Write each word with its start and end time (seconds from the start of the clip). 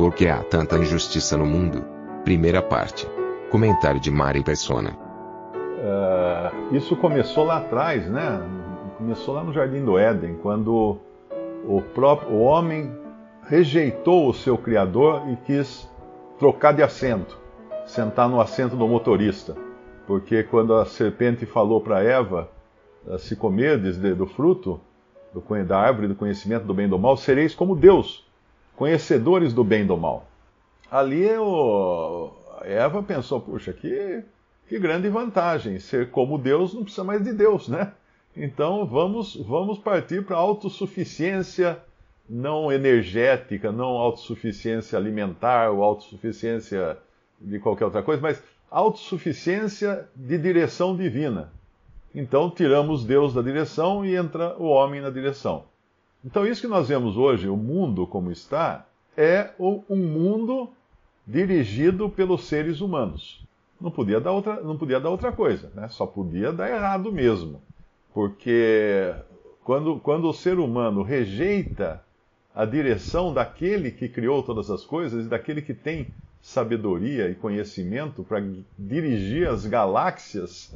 Por 0.00 0.14
que 0.14 0.28
há 0.28 0.42
tanta 0.42 0.78
injustiça 0.78 1.36
no 1.36 1.44
mundo? 1.44 1.84
Primeira 2.24 2.62
parte. 2.62 3.06
Comentário 3.50 4.00
de 4.00 4.10
Mari 4.10 4.42
Persona. 4.42 4.96
Uh, 5.52 6.74
isso 6.74 6.96
começou 6.96 7.44
lá 7.44 7.58
atrás, 7.58 8.08
né? 8.08 8.40
Começou 8.96 9.34
lá 9.34 9.44
no 9.44 9.52
Jardim 9.52 9.84
do 9.84 9.98
Éden, 9.98 10.38
quando 10.40 10.96
o, 11.66 11.82
próprio, 11.82 12.30
o 12.30 12.40
homem 12.40 12.90
rejeitou 13.46 14.26
o 14.26 14.32
seu 14.32 14.56
Criador 14.56 15.28
e 15.28 15.36
quis 15.36 15.86
trocar 16.38 16.72
de 16.72 16.82
assento, 16.82 17.38
sentar 17.84 18.26
no 18.26 18.40
assento 18.40 18.76
do 18.76 18.88
motorista. 18.88 19.54
Porque 20.06 20.42
quando 20.44 20.76
a 20.76 20.86
serpente 20.86 21.44
falou 21.44 21.78
para 21.82 22.02
Eva, 22.02 22.48
se 23.18 23.36
comerdes 23.36 23.98
do 23.98 24.26
fruto, 24.26 24.80
do, 25.34 25.42
da 25.66 25.78
árvore 25.78 26.08
do 26.08 26.14
conhecimento 26.14 26.64
do 26.64 26.72
bem 26.72 26.86
e 26.86 26.88
do 26.88 26.98
mal, 26.98 27.18
sereis 27.18 27.54
como 27.54 27.76
Deus, 27.76 28.29
conhecedores 28.80 29.52
do 29.52 29.62
bem 29.62 29.82
e 29.82 29.84
do 29.84 29.94
mal. 29.94 30.26
Ali 30.90 31.28
o, 31.36 32.30
Eva 32.62 33.02
pensou, 33.02 33.38
puxa, 33.38 33.74
que, 33.74 34.22
que 34.66 34.78
grande 34.78 35.06
vantagem, 35.10 35.78
ser 35.78 36.10
como 36.10 36.38
Deus 36.38 36.72
não 36.72 36.82
precisa 36.82 37.04
mais 37.04 37.22
de 37.22 37.30
Deus, 37.30 37.68
né? 37.68 37.92
Então 38.34 38.86
vamos, 38.86 39.36
vamos 39.36 39.78
partir 39.78 40.24
para 40.24 40.36
a 40.36 40.38
autossuficiência 40.38 41.78
não 42.26 42.72
energética, 42.72 43.70
não 43.70 43.98
autossuficiência 43.98 44.98
alimentar 44.98 45.70
ou 45.70 45.82
autossuficiência 45.82 46.96
de 47.38 47.58
qualquer 47.58 47.84
outra 47.84 48.02
coisa, 48.02 48.22
mas 48.22 48.42
autossuficiência 48.70 50.08
de 50.16 50.38
direção 50.38 50.96
divina. 50.96 51.52
Então 52.14 52.48
tiramos 52.48 53.04
Deus 53.04 53.34
da 53.34 53.42
direção 53.42 54.06
e 54.06 54.16
entra 54.16 54.56
o 54.56 54.64
homem 54.64 55.02
na 55.02 55.10
direção. 55.10 55.64
Então 56.24 56.46
isso 56.46 56.60
que 56.60 56.66
nós 56.66 56.88
vemos 56.88 57.16
hoje, 57.16 57.48
o 57.48 57.56
mundo 57.56 58.06
como 58.06 58.30
está, 58.30 58.86
é 59.16 59.50
um 59.58 59.96
mundo 59.96 60.68
dirigido 61.26 62.08
pelos 62.08 62.44
seres 62.44 62.80
humanos. 62.80 63.44
Não 63.80 63.90
podia 63.90 64.20
dar 64.20 64.32
outra, 64.32 64.60
não 64.60 64.76
podia 64.76 65.00
dar 65.00 65.10
outra 65.10 65.32
coisa, 65.32 65.70
né? 65.74 65.88
só 65.88 66.06
podia 66.06 66.52
dar 66.52 66.68
errado 66.68 67.10
mesmo. 67.10 67.62
Porque 68.12 69.14
quando, 69.64 69.98
quando 70.00 70.28
o 70.28 70.34
ser 70.34 70.58
humano 70.58 71.02
rejeita 71.02 72.02
a 72.54 72.64
direção 72.64 73.32
daquele 73.32 73.90
que 73.90 74.08
criou 74.08 74.42
todas 74.42 74.70
as 74.70 74.84
coisas, 74.84 75.26
daquele 75.28 75.62
que 75.62 75.72
tem 75.72 76.08
sabedoria 76.42 77.30
e 77.30 77.34
conhecimento 77.34 78.24
para 78.24 78.42
dirigir 78.78 79.48
as 79.48 79.64
galáxias, 79.66 80.74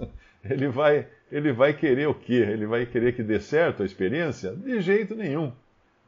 ele 0.48 0.68
vai, 0.68 1.06
ele 1.30 1.52
vai 1.52 1.72
querer 1.72 2.08
o 2.08 2.14
quê? 2.14 2.34
Ele 2.34 2.66
vai 2.66 2.86
querer 2.86 3.14
que 3.14 3.22
dê 3.22 3.40
certo 3.40 3.82
a 3.82 3.86
experiência? 3.86 4.52
De 4.52 4.80
jeito 4.80 5.14
nenhum. 5.14 5.52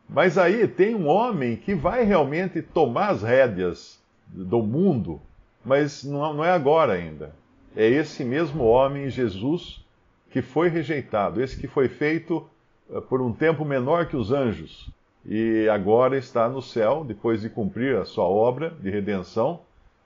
Mas 0.09 0.39
aí 0.39 0.69
tem 0.69 0.95
um 0.95 1.09
homem 1.09 1.57
que 1.57 1.75
vai 1.75 2.05
realmente 2.05 2.63
tomar 2.63 3.11
as 3.11 3.23
rédeas 3.23 4.01
do 4.29 4.63
mundo, 4.63 5.21
mas 5.65 6.05
não 6.05 6.45
é 6.45 6.51
agora 6.51 6.93
ainda. 6.93 7.35
É 7.75 7.87
esse 7.87 8.25
mesmo 8.25 8.65
homem, 8.65 9.11
Jesus, 9.11 9.85
que 10.31 10.41
foi 10.41 10.69
rejeitado, 10.69 11.43
esse 11.43 11.59
que 11.59 11.67
foi 11.67 11.89
feito 11.89 12.49
eh, 12.91 13.01
por 13.01 13.21
um 13.21 13.33
tempo 13.33 13.65
menor 13.65 14.07
que 14.07 14.17
os 14.17 14.33
anjos, 14.33 14.91
e 15.29 15.69
agora 15.69 16.17
está 16.17 16.49
no 16.49 16.63
céu, 16.63 17.05
depois 17.05 17.41
de 17.41 17.51
cumprir 17.51 17.97
a 17.97 18.05
sua 18.05 18.25
obra 18.25 18.71
de 18.81 18.89
redenção, 18.91 19.61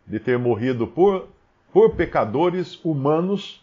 de 0.07 0.19
ter 0.19 0.39
morrido 0.39 0.87
por, 0.87 1.29
por 1.73 1.95
pecadores 1.95 2.83
humanos. 2.83 3.63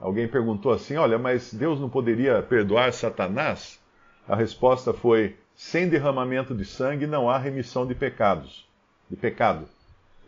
Alguém 0.00 0.28
perguntou 0.28 0.72
assim: 0.72 0.96
olha, 0.96 1.18
mas 1.18 1.52
Deus 1.52 1.80
não 1.80 1.88
poderia 1.88 2.42
perdoar 2.42 2.92
Satanás? 2.92 3.80
A 4.28 4.36
resposta 4.36 4.92
foi: 4.92 5.36
sem 5.54 5.88
derramamento 5.88 6.54
de 6.54 6.64
sangue 6.64 7.06
não 7.06 7.28
há 7.28 7.38
remissão 7.38 7.86
de 7.86 7.94
pecados, 7.94 8.68
de 9.10 9.16
pecado. 9.16 9.66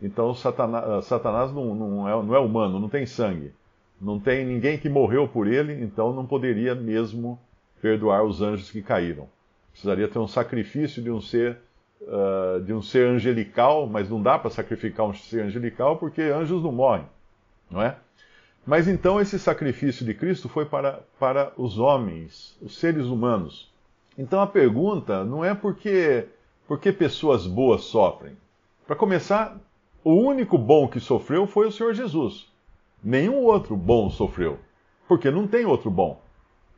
Então 0.01 0.33
Satanás, 0.33 1.05
Satanás 1.05 1.51
não, 1.51 1.75
não, 1.75 2.09
é, 2.09 2.23
não 2.23 2.35
é 2.35 2.39
humano, 2.39 2.79
não 2.79 2.89
tem 2.89 3.05
sangue. 3.05 3.53
Não 3.99 4.19
tem 4.19 4.43
ninguém 4.43 4.79
que 4.79 4.89
morreu 4.89 5.27
por 5.27 5.47
ele, 5.47 5.73
então 5.83 6.11
não 6.11 6.25
poderia 6.25 6.73
mesmo 6.73 7.39
perdoar 7.79 8.23
os 8.23 8.41
anjos 8.41 8.71
que 8.71 8.81
caíram. 8.81 9.29
Precisaria 9.71 10.07
ter 10.07 10.17
um 10.17 10.27
sacrifício 10.27 11.03
de 11.03 11.11
um 11.11 11.21
ser 11.21 11.57
uh, 12.01 12.59
de 12.61 12.73
um 12.73 12.81
ser 12.81 13.07
angelical, 13.07 13.87
mas 13.87 14.09
não 14.09 14.21
dá 14.21 14.37
para 14.39 14.49
sacrificar 14.49 15.05
um 15.05 15.13
ser 15.13 15.43
angelical 15.43 15.97
porque 15.97 16.21
anjos 16.21 16.63
não 16.63 16.71
morrem, 16.71 17.05
não 17.69 17.81
é? 17.81 17.95
Mas 18.65 18.87
então 18.87 19.19
esse 19.19 19.39
sacrifício 19.39 20.05
de 20.05 20.13
Cristo 20.13 20.47
foi 20.47 20.65
para, 20.65 21.01
para 21.19 21.51
os 21.57 21.79
homens, 21.79 22.57
os 22.61 22.77
seres 22.77 23.05
humanos. 23.05 23.71
Então 24.17 24.39
a 24.39 24.47
pergunta 24.47 25.23
não 25.23 25.43
é 25.43 25.53
porque, 25.55 26.27
porque 26.67 26.91
pessoas 26.91 27.47
boas 27.47 27.81
sofrem. 27.81 28.37
Para 28.85 28.95
começar, 28.95 29.57
o 30.03 30.13
único 30.13 30.57
bom 30.57 30.87
que 30.87 30.99
sofreu 30.99 31.47
foi 31.47 31.67
o 31.67 31.71
Senhor 31.71 31.93
Jesus. 31.93 32.47
Nenhum 33.03 33.37
outro 33.37 33.75
bom 33.75 34.09
sofreu, 34.09 34.59
porque 35.07 35.31
não 35.31 35.47
tem 35.47 35.65
outro 35.65 35.89
bom. 35.89 36.21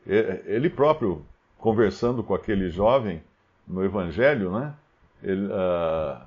Ele 0.06 0.70
próprio 0.70 1.24
conversando 1.58 2.22
com 2.22 2.34
aquele 2.34 2.70
jovem 2.70 3.22
no 3.66 3.84
Evangelho, 3.84 4.50
né? 4.50 4.74
Ele, 5.22 5.46
uh, 5.46 6.22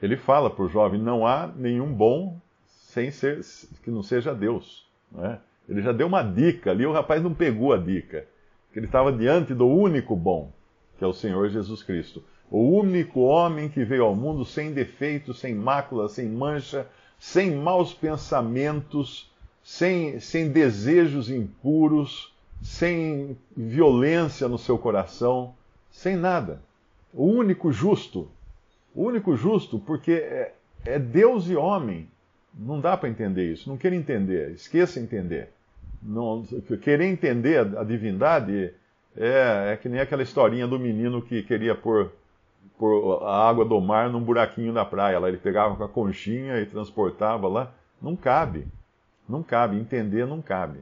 ele 0.00 0.16
fala 0.16 0.48
para 0.48 0.64
o 0.64 0.68
jovem: 0.68 1.00
não 1.00 1.26
há 1.26 1.46
nenhum 1.46 1.92
bom 1.92 2.40
sem 2.64 3.10
ser 3.10 3.40
que 3.82 3.90
não 3.90 4.02
seja 4.02 4.34
Deus. 4.34 4.87
Né? 5.12 5.38
Ele 5.68 5.82
já 5.82 5.92
deu 5.92 6.06
uma 6.06 6.22
dica 6.22 6.70
ali, 6.70 6.86
o 6.86 6.92
rapaz 6.92 7.22
não 7.22 7.34
pegou 7.34 7.72
a 7.72 7.76
dica. 7.76 8.26
Ele 8.74 8.86
estava 8.86 9.12
diante 9.12 9.54
do 9.54 9.66
único 9.66 10.14
bom, 10.14 10.52
que 10.96 11.04
é 11.04 11.06
o 11.06 11.12
Senhor 11.12 11.48
Jesus 11.48 11.82
Cristo. 11.82 12.22
O 12.50 12.60
único 12.60 13.20
homem 13.20 13.68
que 13.68 13.84
veio 13.84 14.04
ao 14.04 14.16
mundo 14.16 14.44
sem 14.44 14.72
defeito, 14.72 15.34
sem 15.34 15.54
mácula, 15.54 16.08
sem 16.08 16.28
mancha, 16.28 16.86
sem 17.18 17.54
maus 17.54 17.92
pensamentos, 17.92 19.30
sem, 19.62 20.18
sem 20.20 20.48
desejos 20.50 21.30
impuros, 21.30 22.32
sem 22.62 23.36
violência 23.56 24.48
no 24.48 24.58
seu 24.58 24.78
coração, 24.78 25.54
sem 25.90 26.16
nada. 26.16 26.62
O 27.12 27.24
único 27.24 27.70
justo, 27.70 28.28
o 28.94 29.04
único 29.04 29.36
justo, 29.36 29.78
porque 29.78 30.12
é, 30.12 30.54
é 30.84 30.98
Deus 30.98 31.48
e 31.48 31.56
homem. 31.56 32.08
Não 32.54 32.80
dá 32.80 32.96
para 32.96 33.08
entender 33.08 33.52
isso, 33.52 33.68
não 33.68 33.76
queira 33.76 33.96
entender, 33.96 34.50
esqueça 34.50 35.00
entender. 35.00 35.50
Não, 36.02 36.44
querer 36.82 37.06
entender 37.06 37.58
a, 37.58 37.80
a 37.80 37.84
divindade 37.84 38.72
é, 39.16 39.72
é, 39.72 39.76
que 39.76 39.88
nem 39.88 40.00
aquela 40.00 40.22
historinha 40.22 40.66
do 40.66 40.78
menino 40.78 41.20
que 41.20 41.42
queria 41.42 41.74
pôr, 41.74 42.12
pôr 42.78 43.22
a 43.24 43.48
água 43.48 43.64
do 43.64 43.80
mar 43.80 44.08
num 44.08 44.22
buraquinho 44.22 44.72
da 44.72 44.84
praia. 44.84 45.18
Lá 45.18 45.28
ele 45.28 45.38
pegava 45.38 45.76
com 45.76 45.84
a 45.84 45.88
conchinha 45.88 46.60
e 46.60 46.66
transportava 46.66 47.48
lá. 47.48 47.72
Não 48.00 48.14
cabe, 48.14 48.66
não 49.28 49.42
cabe, 49.42 49.76
entender 49.76 50.24
não 50.24 50.40
cabe. 50.40 50.80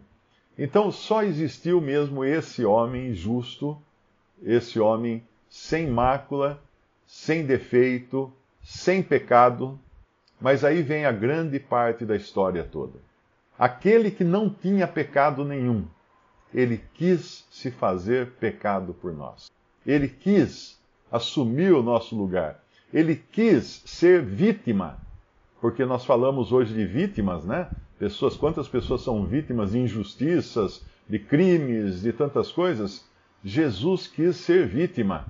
Então 0.59 0.91
só 0.91 1.22
existiu 1.22 1.81
mesmo 1.81 2.25
esse 2.25 2.65
homem 2.65 3.15
justo, 3.15 3.77
esse 4.43 4.78
homem 4.78 5.22
sem 5.48 5.87
mácula, 5.91 6.60
sem 7.06 7.47
defeito, 7.47 8.30
sem 8.62 9.03
pecado. 9.03 9.78
Mas 10.41 10.65
aí 10.65 10.83
vem 10.83 11.04
a 11.06 11.12
grande 11.12 11.59
parte 11.59 12.04
da 12.04 12.16
história 12.16 12.62
toda. 12.65 12.98
Aquele 13.59 14.10
que 14.10 14.24
não 14.24 14.50
tinha 14.50 14.86
pecado 14.86 15.44
nenhum, 15.44 15.86
ele 16.53 16.83
quis 16.94 17.47
se 17.50 17.71
fazer 17.71 18.33
pecado 18.33 18.94
por 18.94 19.12
nós. 19.12 19.50
Ele 19.86 20.09
quis 20.09 20.78
assumir 21.10 21.72
o 21.72 21.83
nosso 21.83 22.15
lugar. 22.16 22.62
Ele 22.92 23.16
quis 23.16 23.83
ser 23.86 24.22
vítima. 24.22 24.98
Porque 25.60 25.84
nós 25.84 26.04
falamos 26.04 26.53
hoje 26.53 26.74
de 26.74 26.84
vítimas, 26.84 27.44
né? 27.44 27.68
Pessoas, 27.98 28.36
quantas 28.36 28.68
pessoas 28.68 29.03
são 29.03 29.24
vítimas 29.24 29.72
de 29.72 29.78
injustiças, 29.78 30.84
de 31.09 31.18
crimes, 31.18 32.03
de 32.03 32.12
tantas 32.12 32.53
coisas? 32.53 33.04
Jesus 33.42 34.06
quis 34.06 34.36
ser 34.36 34.66
vítima. 34.66 35.27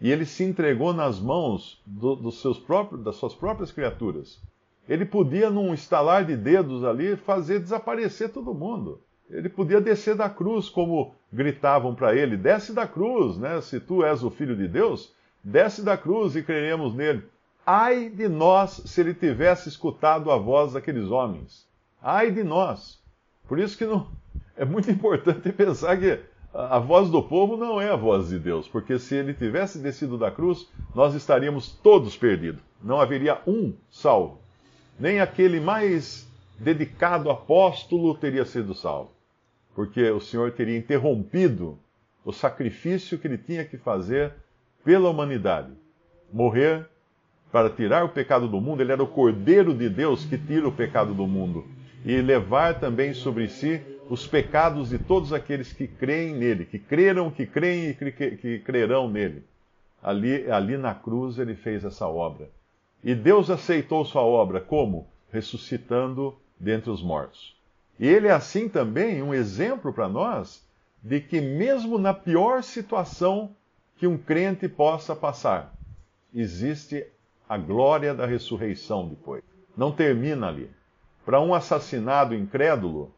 E 0.00 0.10
ele 0.10 0.26
se 0.26 0.44
entregou 0.44 0.92
nas 0.92 1.20
mãos 1.20 1.80
do, 1.86 2.16
dos 2.16 2.40
seus 2.40 2.58
próprios, 2.58 3.02
das 3.02 3.16
suas 3.16 3.34
próprias 3.34 3.70
criaturas. 3.70 4.40
Ele 4.88 5.04
podia, 5.04 5.48
num 5.48 5.72
estalar 5.72 6.24
de 6.24 6.36
dedos 6.36 6.84
ali, 6.84 7.16
fazer 7.16 7.60
desaparecer 7.60 8.30
todo 8.30 8.52
mundo. 8.52 9.00
Ele 9.30 9.48
podia 9.48 9.80
descer 9.80 10.14
da 10.14 10.28
cruz, 10.28 10.68
como 10.68 11.14
gritavam 11.32 11.94
para 11.94 12.14
ele: 12.14 12.36
desce 12.36 12.72
da 12.72 12.86
cruz, 12.86 13.38
né? 13.38 13.60
Se 13.60 13.80
tu 13.80 14.04
és 14.04 14.22
o 14.22 14.30
filho 14.30 14.54
de 14.54 14.68
Deus, 14.68 15.12
desce 15.42 15.82
da 15.82 15.96
cruz 15.96 16.36
e 16.36 16.42
creremos 16.42 16.94
nele. 16.94 17.24
Ai 17.66 18.10
de 18.10 18.28
nós 18.28 18.82
se 18.84 19.00
ele 19.00 19.14
tivesse 19.14 19.68
escutado 19.68 20.30
a 20.30 20.36
voz 20.36 20.74
daqueles 20.74 21.10
homens. 21.10 21.66
Ai 22.02 22.30
de 22.30 22.44
nós. 22.44 23.00
Por 23.48 23.58
isso 23.58 23.76
que 23.78 23.86
não, 23.86 24.06
é 24.56 24.64
muito 24.64 24.90
importante 24.90 25.50
pensar 25.52 25.96
que 25.96 26.20
a 26.54 26.78
voz 26.78 27.10
do 27.10 27.20
povo 27.20 27.56
não 27.56 27.80
é 27.80 27.90
a 27.90 27.96
voz 27.96 28.28
de 28.28 28.38
Deus, 28.38 28.68
porque 28.68 28.96
se 28.96 29.16
ele 29.16 29.34
tivesse 29.34 29.78
descido 29.80 30.16
da 30.16 30.30
cruz, 30.30 30.70
nós 30.94 31.12
estaríamos 31.14 31.72
todos 31.82 32.16
perdidos. 32.16 32.62
Não 32.80 33.00
haveria 33.00 33.40
um 33.44 33.74
salvo. 33.90 34.38
Nem 34.98 35.18
aquele 35.18 35.58
mais 35.58 36.28
dedicado 36.56 37.28
apóstolo 37.28 38.14
teria 38.14 38.44
sido 38.44 38.72
salvo, 38.72 39.10
porque 39.74 40.08
o 40.10 40.20
Senhor 40.20 40.52
teria 40.52 40.78
interrompido 40.78 41.76
o 42.24 42.32
sacrifício 42.32 43.18
que 43.18 43.26
ele 43.26 43.36
tinha 43.36 43.64
que 43.64 43.76
fazer 43.76 44.32
pela 44.84 45.10
humanidade. 45.10 45.72
Morrer 46.32 46.86
para 47.50 47.68
tirar 47.68 48.04
o 48.04 48.10
pecado 48.10 48.46
do 48.46 48.60
mundo, 48.60 48.80
ele 48.80 48.92
era 48.92 49.02
o 49.02 49.08
Cordeiro 49.08 49.74
de 49.74 49.88
Deus 49.88 50.24
que 50.24 50.38
tira 50.38 50.68
o 50.68 50.72
pecado 50.72 51.12
do 51.14 51.26
mundo 51.26 51.64
e 52.04 52.20
levar 52.20 52.78
também 52.78 53.12
sobre 53.12 53.48
si 53.48 53.80
os 54.08 54.26
pecados 54.26 54.90
de 54.90 54.98
todos 54.98 55.32
aqueles 55.32 55.72
que 55.72 55.86
creem 55.86 56.34
nele, 56.34 56.64
que 56.64 56.78
creram, 56.78 57.30
que 57.30 57.46
creem 57.46 57.90
e 57.90 57.94
que, 57.94 58.58
crerão 58.60 59.08
nele. 59.08 59.44
Ali, 60.02 60.50
ali 60.50 60.76
na 60.76 60.94
cruz 60.94 61.38
ele 61.38 61.54
fez 61.54 61.84
essa 61.84 62.06
obra. 62.06 62.50
E 63.02 63.14
Deus 63.14 63.50
aceitou 63.50 64.04
sua 64.04 64.22
obra 64.22 64.60
como? 64.60 65.08
Ressuscitando 65.30 66.36
dentre 66.58 66.90
os 66.90 67.02
mortos. 67.02 67.56
E 67.98 68.06
ele 68.06 68.28
é 68.28 68.32
assim 68.32 68.68
também 68.68 69.22
um 69.22 69.32
exemplo 69.32 69.92
para 69.92 70.08
nós 70.08 70.66
de 71.02 71.20
que, 71.20 71.40
mesmo 71.40 71.98
na 71.98 72.12
pior 72.12 72.62
situação 72.62 73.54
que 73.96 74.06
um 74.06 74.18
crente 74.18 74.68
possa 74.68 75.14
passar, 75.14 75.74
existe 76.34 77.06
a 77.48 77.56
glória 77.56 78.14
da 78.14 78.26
ressurreição 78.26 79.08
depois. 79.08 79.42
Não 79.76 79.92
termina 79.92 80.48
ali. 80.48 80.70
Para 81.24 81.40
um 81.40 81.54
assassinado 81.54 82.34
incrédulo, 82.34 83.12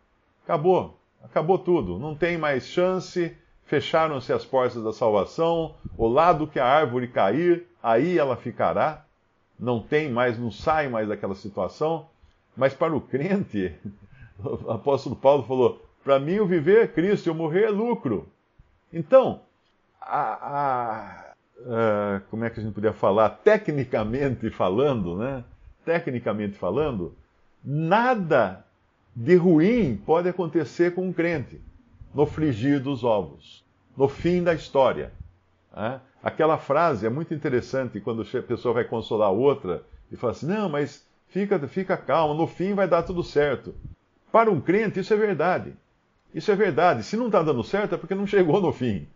acabou, 0.46 0.96
acabou 1.22 1.58
tudo. 1.58 1.98
Não 1.98 2.14
tem 2.14 2.38
mais 2.38 2.66
chance, 2.66 3.36
fecharam-se 3.64 4.32
as 4.32 4.44
portas 4.44 4.82
da 4.82 4.92
salvação, 4.92 5.74
o 5.98 6.06
lado 6.06 6.46
que 6.46 6.60
a 6.60 6.64
árvore 6.64 7.08
cair, 7.08 7.66
aí 7.82 8.16
ela 8.16 8.36
ficará. 8.36 9.04
Não 9.58 9.80
tem 9.80 10.10
mais, 10.10 10.38
não 10.38 10.50
sai 10.50 10.88
mais 10.88 11.08
daquela 11.08 11.34
situação. 11.34 12.06
Mas 12.56 12.72
para 12.72 12.94
o 12.94 13.00
crente, 13.00 13.74
o 14.38 14.70
apóstolo 14.70 15.16
Paulo 15.16 15.42
falou: 15.42 15.84
para 16.04 16.20
mim 16.20 16.38
o 16.38 16.46
viver 16.46 16.84
é 16.84 16.86
Cristo, 16.86 17.28
eu 17.28 17.34
morrer 17.34 17.64
é 17.64 17.70
lucro. 17.70 18.28
Então, 18.92 19.40
a, 20.00 20.22
a, 20.32 21.34
a, 21.66 22.20
como 22.30 22.44
é 22.44 22.50
que 22.50 22.60
a 22.60 22.62
gente 22.62 22.74
podia 22.74 22.92
falar? 22.92 23.30
Tecnicamente 23.30 24.48
falando, 24.50 25.16
né? 25.16 25.42
Tecnicamente 25.84 26.56
falando, 26.56 27.14
nada 27.64 28.65
de 29.16 29.34
ruim 29.34 29.96
pode 29.96 30.28
acontecer 30.28 30.94
com 30.94 31.08
um 31.08 31.12
crente 31.12 31.60
no 32.14 32.26
frigir 32.26 32.80
dos 32.80 33.02
ovos, 33.02 33.64
no 33.96 34.08
fim 34.08 34.44
da 34.44 34.54
história. 34.54 35.12
Né? 35.74 36.00
Aquela 36.22 36.58
frase 36.58 37.06
é 37.06 37.10
muito 37.10 37.34
interessante 37.34 37.98
quando 37.98 38.22
a 38.22 38.42
pessoa 38.42 38.74
vai 38.74 38.84
consolar 38.84 39.32
outra 39.32 39.82
e 40.12 40.16
fala 40.16 40.32
assim: 40.32 40.46
não, 40.46 40.68
mas 40.68 41.06
Fica, 41.28 41.58
fica 41.68 41.96
calmo, 41.96 42.34
no 42.34 42.46
fim 42.46 42.74
vai 42.74 42.88
dar 42.88 43.02
tudo 43.02 43.22
certo. 43.22 43.74
Para 44.32 44.50
um 44.50 44.60
crente, 44.60 45.00
isso 45.00 45.12
é 45.12 45.16
verdade. 45.16 45.74
Isso 46.34 46.50
é 46.50 46.56
verdade. 46.56 47.02
Se 47.02 47.16
não 47.16 47.26
está 47.26 47.42
dando 47.42 47.62
certo, 47.62 47.94
é 47.94 47.98
porque 47.98 48.14
não 48.14 48.26
chegou 48.26 48.60
no 48.60 48.72
fim. 48.72 49.06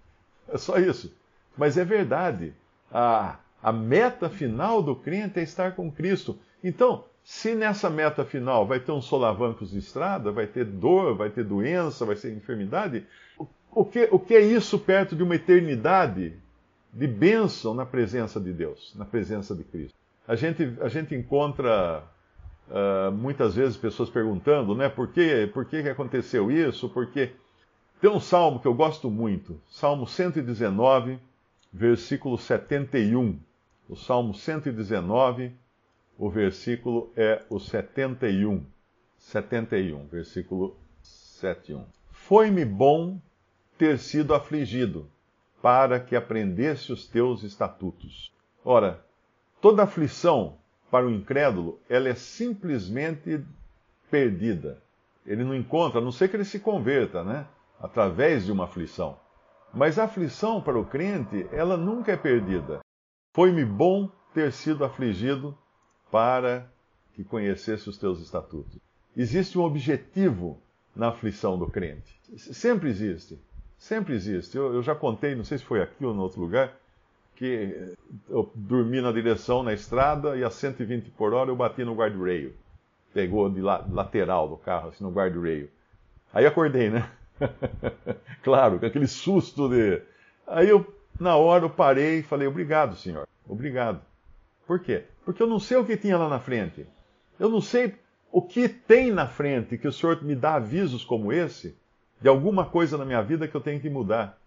É 0.49 0.59
só 0.59 0.79
isso. 0.79 1.15
Mas 1.57 1.77
é 1.79 1.85
verdade. 1.85 2.53
A, 2.93 3.37
a 3.63 3.73
meta 3.73 4.29
final 4.29 4.83
do 4.83 4.95
crente 4.97 5.39
é 5.39 5.43
estar 5.43 5.75
com 5.75 5.91
Cristo. 5.91 6.39
Então, 6.63 7.05
se 7.31 7.55
nessa 7.55 7.89
meta 7.89 8.25
final 8.25 8.67
vai 8.67 8.81
ter 8.81 8.91
uns 8.91 9.05
solavancos 9.05 9.71
de 9.71 9.79
estrada, 9.79 10.33
vai 10.33 10.49
ter 10.49 10.65
dor, 10.65 11.15
vai 11.15 11.31
ter 11.31 11.45
doença, 11.45 12.05
vai 12.05 12.17
ter 12.17 12.33
enfermidade, 12.33 13.07
o, 13.39 13.47
o, 13.71 13.85
que, 13.85 14.09
o 14.11 14.19
que 14.19 14.35
é 14.35 14.41
isso 14.41 14.79
perto 14.79 15.15
de 15.15 15.23
uma 15.23 15.37
eternidade 15.37 16.35
de 16.93 17.07
bênção 17.07 17.73
na 17.73 17.87
presença 17.87 18.41
de 18.41 18.53
Deus, 18.53 18.93
na 18.97 19.05
presença 19.05 19.55
de 19.55 19.63
Cristo? 19.63 19.95
a 20.27 20.35
gente, 20.35 20.77
a 20.81 20.89
gente 20.89 21.15
encontra 21.15 22.03
uh, 22.69 23.13
muitas 23.13 23.55
vezes 23.55 23.77
pessoas 23.77 24.11
perguntando, 24.11 24.75
né, 24.75 24.89
por 24.89 25.09
que, 25.09 25.47
por 25.49 25.65
que 25.65 25.77
aconteceu 25.89 26.51
isso? 26.51 26.89
Porque 26.89 27.33
tem 28.01 28.11
um 28.11 28.21
salmo 28.21 28.59
que 28.59 28.67
eu 28.67 28.75
gosto 28.75 29.09
muito, 29.09 29.61
Salmo 29.69 30.05
119, 30.05 31.19
versículo 31.73 32.37
71. 32.37 33.39
O 33.89 33.97
Salmo 33.97 34.35
119, 34.35 35.53
o 36.21 36.31
versículo 36.31 37.13
é 37.17 37.45
o 37.51 37.59
71. 37.59 38.65
71, 39.19 40.07
versículo 40.07 40.77
71. 41.03 41.85
Foi-me 42.11 42.65
bom 42.65 43.21
ter 43.77 43.99
sido 43.99 44.35
afligido, 44.35 45.11
para 45.61 45.99
que 45.99 46.15
aprendesse 46.15 46.93
os 46.93 47.07
teus 47.07 47.43
estatutos. 47.43 48.33
Ora, 48.65 49.03
Toda 49.61 49.83
aflição 49.83 50.57
para 50.91 51.07
o 51.07 51.11
incrédulo, 51.11 51.79
ela 51.87 52.09
é 52.09 52.15
simplesmente 52.15 53.45
perdida. 54.11 54.83
Ele 55.27 55.45
não 55.45 55.55
encontra, 55.55 56.01
a 56.01 56.03
não 56.03 56.11
ser 56.11 56.29
que 56.29 56.37
ele 56.37 56.47
se 56.47 56.59
converta, 56.59 57.23
né? 57.23 57.47
Através 57.79 58.47
de 58.47 58.53
uma 58.53 58.65
aflição. 58.65 59.19
Mas 59.73 59.99
a 59.99 60.05
aflição 60.05 60.63
para 60.63 60.79
o 60.79 60.87
crente, 60.87 61.47
ela 61.53 61.77
nunca 61.77 62.13
é 62.13 62.17
perdida. 62.17 62.81
Foi-me 63.35 63.65
bom 63.65 64.11
ter 64.33 64.51
sido 64.51 64.83
afligido 64.83 65.57
para 66.11 66.67
que 67.15 67.25
conhecesse 67.25 67.89
os 67.89 67.99
teus 67.99 68.21
estatutos. 68.21 68.79
Existe 69.17 69.59
um 69.59 69.63
objetivo 69.63 70.59
na 70.95 71.09
aflição 71.09 71.59
do 71.59 71.67
crente. 71.67 72.19
Sempre 72.37 72.89
existe. 72.89 73.39
Sempre 73.79 74.15
existe. 74.15 74.57
Eu, 74.57 74.75
eu 74.75 74.83
já 74.83 74.95
contei, 74.95 75.35
não 75.35 75.45
sei 75.45 75.59
se 75.59 75.65
foi 75.65 75.83
aqui 75.83 76.05
ou 76.05 76.15
em 76.15 76.19
outro 76.19 76.41
lugar, 76.41 76.77
que 77.37 77.95
eu 78.29 78.51
dormi 78.55 79.01
na 79.01 79.11
direção 79.11 79.63
na 79.63 79.73
estrada 79.73 80.37
e 80.37 80.45
a 80.45 80.51
120 80.51 81.11
por 81.11 81.33
hora 81.33 81.51
eu 81.51 81.57
bati 81.57 81.85
no 81.85 81.95
guardrail. 81.95 82.53
Pegou 83.15 83.49
de 83.49 83.61
la 83.61 83.85
lateral 83.91 84.49
do 84.49 84.57
carro, 84.57 84.91
assim, 84.91 85.03
no 85.03 85.11
guardrail. 85.11 85.69
Aí 86.33 86.47
acordei, 86.47 86.91
né? 86.91 87.11
claro, 88.43 88.79
com 88.79 88.87
aquele 88.87 89.07
susto 89.07 89.69
de. 89.69 90.03
Aí 90.47 90.69
eu, 90.69 90.87
na 91.19 91.37
hora, 91.37 91.65
eu 91.65 91.71
parei 91.71 92.19
e 92.19 92.23
falei: 92.23 92.47
Obrigado, 92.47 92.95
senhor. 92.97 93.27
Obrigado. 93.49 94.01
Por 94.71 94.79
quê? 94.79 95.03
Porque 95.25 95.43
eu 95.43 95.49
não 95.49 95.59
sei 95.59 95.79
o 95.79 95.85
que 95.85 95.97
tinha 95.97 96.17
lá 96.17 96.29
na 96.29 96.39
frente. 96.39 96.87
Eu 97.41 97.49
não 97.49 97.61
sei 97.61 97.97
o 98.31 98.41
que 98.41 98.69
tem 98.69 99.11
na 99.11 99.27
frente 99.27 99.77
que 99.77 99.89
o 99.89 99.93
senhor 99.93 100.23
me 100.23 100.37
dá 100.37 100.55
avisos 100.55 101.03
como 101.03 101.33
esse 101.33 101.77
de 102.21 102.29
alguma 102.29 102.65
coisa 102.65 102.97
na 102.97 103.05
minha 103.05 103.21
vida 103.21 103.49
que 103.49 103.55
eu 103.57 103.61
tenho 103.61 103.81
que 103.81 103.91
mudar. 103.91 104.39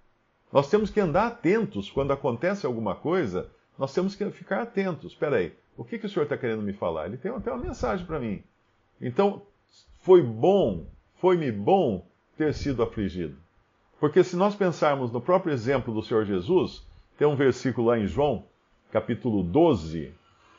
Nós 0.50 0.70
temos 0.70 0.90
que 0.90 1.02
andar 1.02 1.28
atentos 1.28 1.92
quando 1.92 2.14
acontece 2.14 2.66
alguma 2.66 2.96
coisa, 2.96 3.52
nós 3.78 3.94
temos 3.94 4.16
que 4.16 4.32
ficar 4.32 4.62
atentos. 4.62 5.12
Espera 5.12 5.36
aí, 5.36 5.54
o 5.76 5.84
que, 5.84 6.00
que 6.00 6.06
o 6.06 6.10
senhor 6.10 6.24
está 6.24 6.38
querendo 6.38 6.62
me 6.62 6.72
falar? 6.72 7.08
Ele 7.08 7.18
tem 7.18 7.30
até 7.30 7.52
uma 7.52 7.62
mensagem 7.62 8.06
para 8.06 8.18
mim. 8.18 8.42
Então, 9.02 9.42
foi 10.00 10.22
bom, 10.22 10.86
foi-me 11.16 11.52
bom 11.52 12.08
ter 12.38 12.54
sido 12.54 12.82
afligido. 12.82 13.36
Porque 14.00 14.24
se 14.24 14.38
nós 14.38 14.56
pensarmos 14.56 15.12
no 15.12 15.20
próprio 15.20 15.52
exemplo 15.52 15.94
do 15.94 16.02
Senhor 16.02 16.24
Jesus, 16.24 16.82
tem 17.18 17.28
um 17.28 17.36
versículo 17.36 17.88
lá 17.88 18.00
em 18.00 18.08
João, 18.08 18.46
capítulo 18.94 19.42
12, 19.42 20.14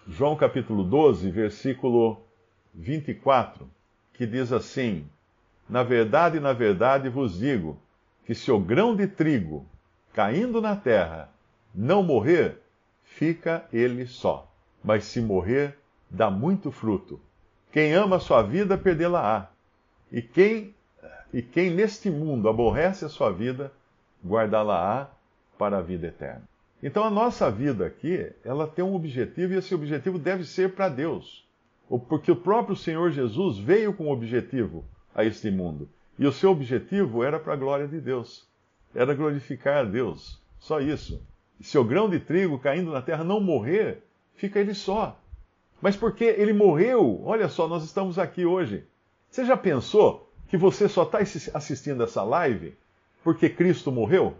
João 0.08 0.34
capítulo 0.34 0.82
12, 0.82 1.30
versículo 1.30 2.20
24, 2.74 3.70
que 4.12 4.26
diz 4.26 4.52
assim: 4.52 5.06
Na 5.68 5.84
verdade, 5.84 6.40
na 6.40 6.52
verdade 6.52 7.08
vos 7.08 7.38
digo 7.38 7.78
que 8.26 8.34
se 8.34 8.50
o 8.50 8.58
grão 8.58 8.96
de 8.96 9.06
trigo 9.06 9.64
caindo 10.12 10.60
na 10.60 10.74
terra, 10.74 11.28
não 11.72 12.02
morrer, 12.02 12.60
fica 13.04 13.64
ele 13.72 14.04
só. 14.04 14.50
Mas 14.82 15.04
se 15.04 15.20
morrer, 15.20 15.78
dá 16.10 16.28
muito 16.28 16.72
fruto. 16.72 17.20
Quem 17.70 17.94
ama 17.94 18.16
a 18.16 18.20
sua 18.20 18.42
vida, 18.42 18.76
perdê-la-á. 18.76 19.46
E 20.10 20.20
quem, 20.20 20.74
e 21.32 21.40
quem 21.40 21.70
neste 21.70 22.10
mundo 22.10 22.48
aborrece 22.48 23.04
a 23.04 23.08
sua 23.08 23.30
vida, 23.30 23.72
guardá-la-á 24.26 25.08
para 25.56 25.78
a 25.78 25.82
vida 25.82 26.08
eterna. 26.08 26.52
Então 26.84 27.02
a 27.02 27.10
nossa 27.10 27.50
vida 27.50 27.84
aqui, 27.84 28.30
ela 28.44 28.68
tem 28.68 28.84
um 28.84 28.94
objetivo 28.94 29.54
e 29.54 29.56
esse 29.56 29.74
objetivo 29.74 30.20
deve 30.20 30.44
ser 30.44 30.74
para 30.74 30.88
Deus. 30.88 31.44
Porque 32.08 32.30
o 32.30 32.36
próprio 32.36 32.76
Senhor 32.76 33.10
Jesus 33.10 33.58
veio 33.58 33.92
com 33.92 34.04
um 34.04 34.10
objetivo 34.10 34.84
a 35.12 35.24
este 35.24 35.50
mundo. 35.50 35.88
E 36.16 36.26
o 36.26 36.32
seu 36.32 36.52
objetivo 36.52 37.24
era 37.24 37.40
para 37.40 37.54
a 37.54 37.56
glória 37.56 37.88
de 37.88 38.00
Deus 38.00 38.46
era 38.94 39.14
glorificar 39.14 39.78
a 39.78 39.84
Deus. 39.84 40.40
Só 40.58 40.80
isso. 40.80 41.20
Se 41.60 41.76
o 41.76 41.84
grão 41.84 42.08
de 42.08 42.20
trigo 42.20 42.58
caindo 42.58 42.92
na 42.92 43.02
terra 43.02 43.24
não 43.24 43.40
morrer, 43.40 44.02
fica 44.34 44.60
ele 44.60 44.74
só. 44.74 45.18
Mas 45.82 45.96
porque 45.96 46.24
ele 46.24 46.52
morreu, 46.52 47.22
olha 47.24 47.48
só, 47.48 47.66
nós 47.66 47.84
estamos 47.84 48.18
aqui 48.18 48.46
hoje. 48.46 48.84
Você 49.30 49.44
já 49.44 49.56
pensou 49.56 50.30
que 50.48 50.56
você 50.56 50.88
só 50.88 51.02
está 51.02 51.18
assistindo 51.54 52.02
essa 52.02 52.22
live 52.22 52.74
porque 53.22 53.48
Cristo 53.48 53.90
morreu? 53.90 54.36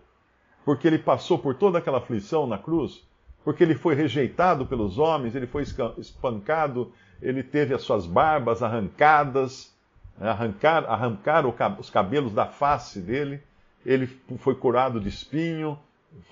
Porque 0.64 0.87
ele 0.87 0.99
passou 0.99 1.38
por 1.38 1.54
toda 1.54 1.78
aquela 1.78 1.99
aflição 1.99 2.47
na 2.47 2.59
cruz? 2.59 3.04
porque 3.44 3.62
ele 3.62 3.75
foi 3.75 3.94
rejeitado 3.94 4.64
pelos 4.64 4.99
homens, 4.99 5.35
ele 5.35 5.47
foi 5.47 5.62
espancado, 5.99 6.90
ele 7.21 7.42
teve 7.42 7.75
as 7.75 7.83
suas 7.83 8.06
barbas 8.06 8.62
arrancadas, 8.62 9.73
né, 10.18 10.30
arrancar, 10.30 10.85
arrancaram 10.87 11.54
os 11.78 11.90
cabelos 11.90 12.33
da 12.33 12.47
face 12.47 13.00
dele, 13.00 13.42
ele 13.85 14.06
foi 14.38 14.54
curado 14.54 14.99
de 14.99 15.11
espinho, 15.11 15.78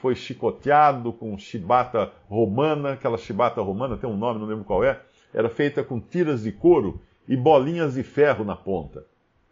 foi 0.01 0.15
chicoteado 0.15 1.13
com 1.13 1.37
chibata 1.37 2.11
romana, 2.31 2.93
aquela 2.93 3.19
chibata 3.19 3.61
romana 3.61 3.97
tem 3.97 4.09
um 4.09 4.17
nome, 4.17 4.41
não 4.41 4.47
lembro 4.47 4.65
qual 4.65 4.83
é, 4.83 4.99
era 5.35 5.51
feita 5.51 5.85
com 5.85 6.01
tiras 6.01 6.43
de 6.43 6.53
couro 6.53 7.01
e 7.29 7.37
bolinhas 7.37 7.95
de 7.95 8.03
ferro 8.03 8.45
na 8.45 8.57
ponta. 8.57 9.05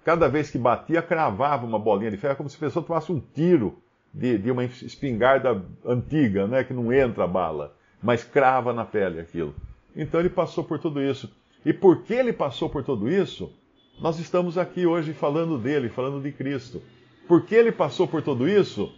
Cada 0.02 0.28
vez 0.28 0.50
que 0.50 0.56
batia, 0.56 1.02
cravava 1.02 1.66
uma 1.66 1.78
bolinha 1.78 2.10
de 2.10 2.16
ferro, 2.16 2.36
como 2.36 2.48
se 2.48 2.56
a 2.56 2.60
pessoa 2.60 2.84
tomasse 2.84 3.12
um 3.12 3.20
tiro 3.20 3.78
de, 4.12 4.38
de 4.38 4.50
uma 4.50 4.64
espingarda 4.64 5.62
antiga, 5.84 6.46
né, 6.46 6.64
que 6.64 6.72
não 6.72 6.92
entra 6.92 7.24
a 7.24 7.28
bala, 7.28 7.76
mas 8.02 8.24
crava 8.24 8.72
na 8.72 8.84
pele 8.84 9.20
aquilo. 9.20 9.54
Então 9.94 10.20
ele 10.20 10.30
passou 10.30 10.64
por 10.64 10.78
tudo 10.78 11.02
isso. 11.02 11.30
E 11.64 11.72
porque 11.72 12.14
ele 12.14 12.32
passou 12.32 12.68
por 12.68 12.82
tudo 12.82 13.10
isso, 13.10 13.52
nós 14.00 14.18
estamos 14.18 14.56
aqui 14.56 14.86
hoje 14.86 15.12
falando 15.12 15.58
dele, 15.58 15.88
falando 15.88 16.22
de 16.22 16.32
Cristo. 16.32 16.82
Porque 17.28 17.54
ele 17.54 17.70
passou 17.70 18.08
por 18.08 18.22
tudo 18.22 18.48
isso, 18.48 18.92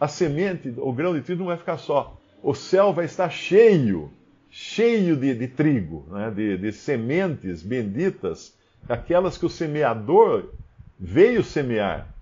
a 0.00 0.06
semente, 0.06 0.72
o 0.76 0.92
grão 0.92 1.12
de 1.12 1.20
trigo 1.20 1.40
não 1.40 1.48
vai 1.48 1.56
ficar 1.56 1.76
só. 1.76 2.16
O 2.42 2.54
céu 2.54 2.92
vai 2.92 3.04
estar 3.04 3.28
cheio, 3.30 4.10
cheio 4.48 5.16
de, 5.16 5.34
de 5.34 5.48
trigo, 5.48 6.06
né? 6.10 6.30
de, 6.30 6.56
de 6.56 6.72
sementes 6.72 7.62
benditas, 7.62 8.56
aquelas 8.88 9.36
que 9.36 9.44
o 9.44 9.50
semeador 9.50 10.50
veio 10.98 11.42
semear. 11.42 12.14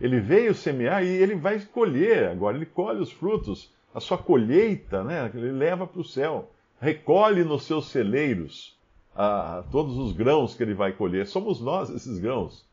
Ele 0.00 0.20
veio 0.20 0.54
semear 0.54 1.02
e 1.02 1.08
ele 1.08 1.34
vai 1.34 1.58
colher 1.60 2.28
agora, 2.28 2.56
ele 2.56 2.66
colhe 2.66 3.00
os 3.00 3.10
frutos, 3.10 3.72
a 3.94 4.00
sua 4.00 4.18
colheita, 4.18 5.02
né? 5.02 5.30
ele 5.34 5.50
leva 5.50 5.86
para 5.86 6.00
o 6.00 6.04
céu, 6.04 6.50
recolhe 6.80 7.42
nos 7.44 7.64
seus 7.64 7.86
celeiros 7.86 8.76
a, 9.14 9.64
todos 9.72 9.96
os 9.96 10.12
grãos 10.12 10.54
que 10.54 10.62
ele 10.62 10.74
vai 10.74 10.92
colher. 10.92 11.26
Somos 11.26 11.60
nós 11.60 11.88
esses 11.88 12.18
grãos. 12.18 12.66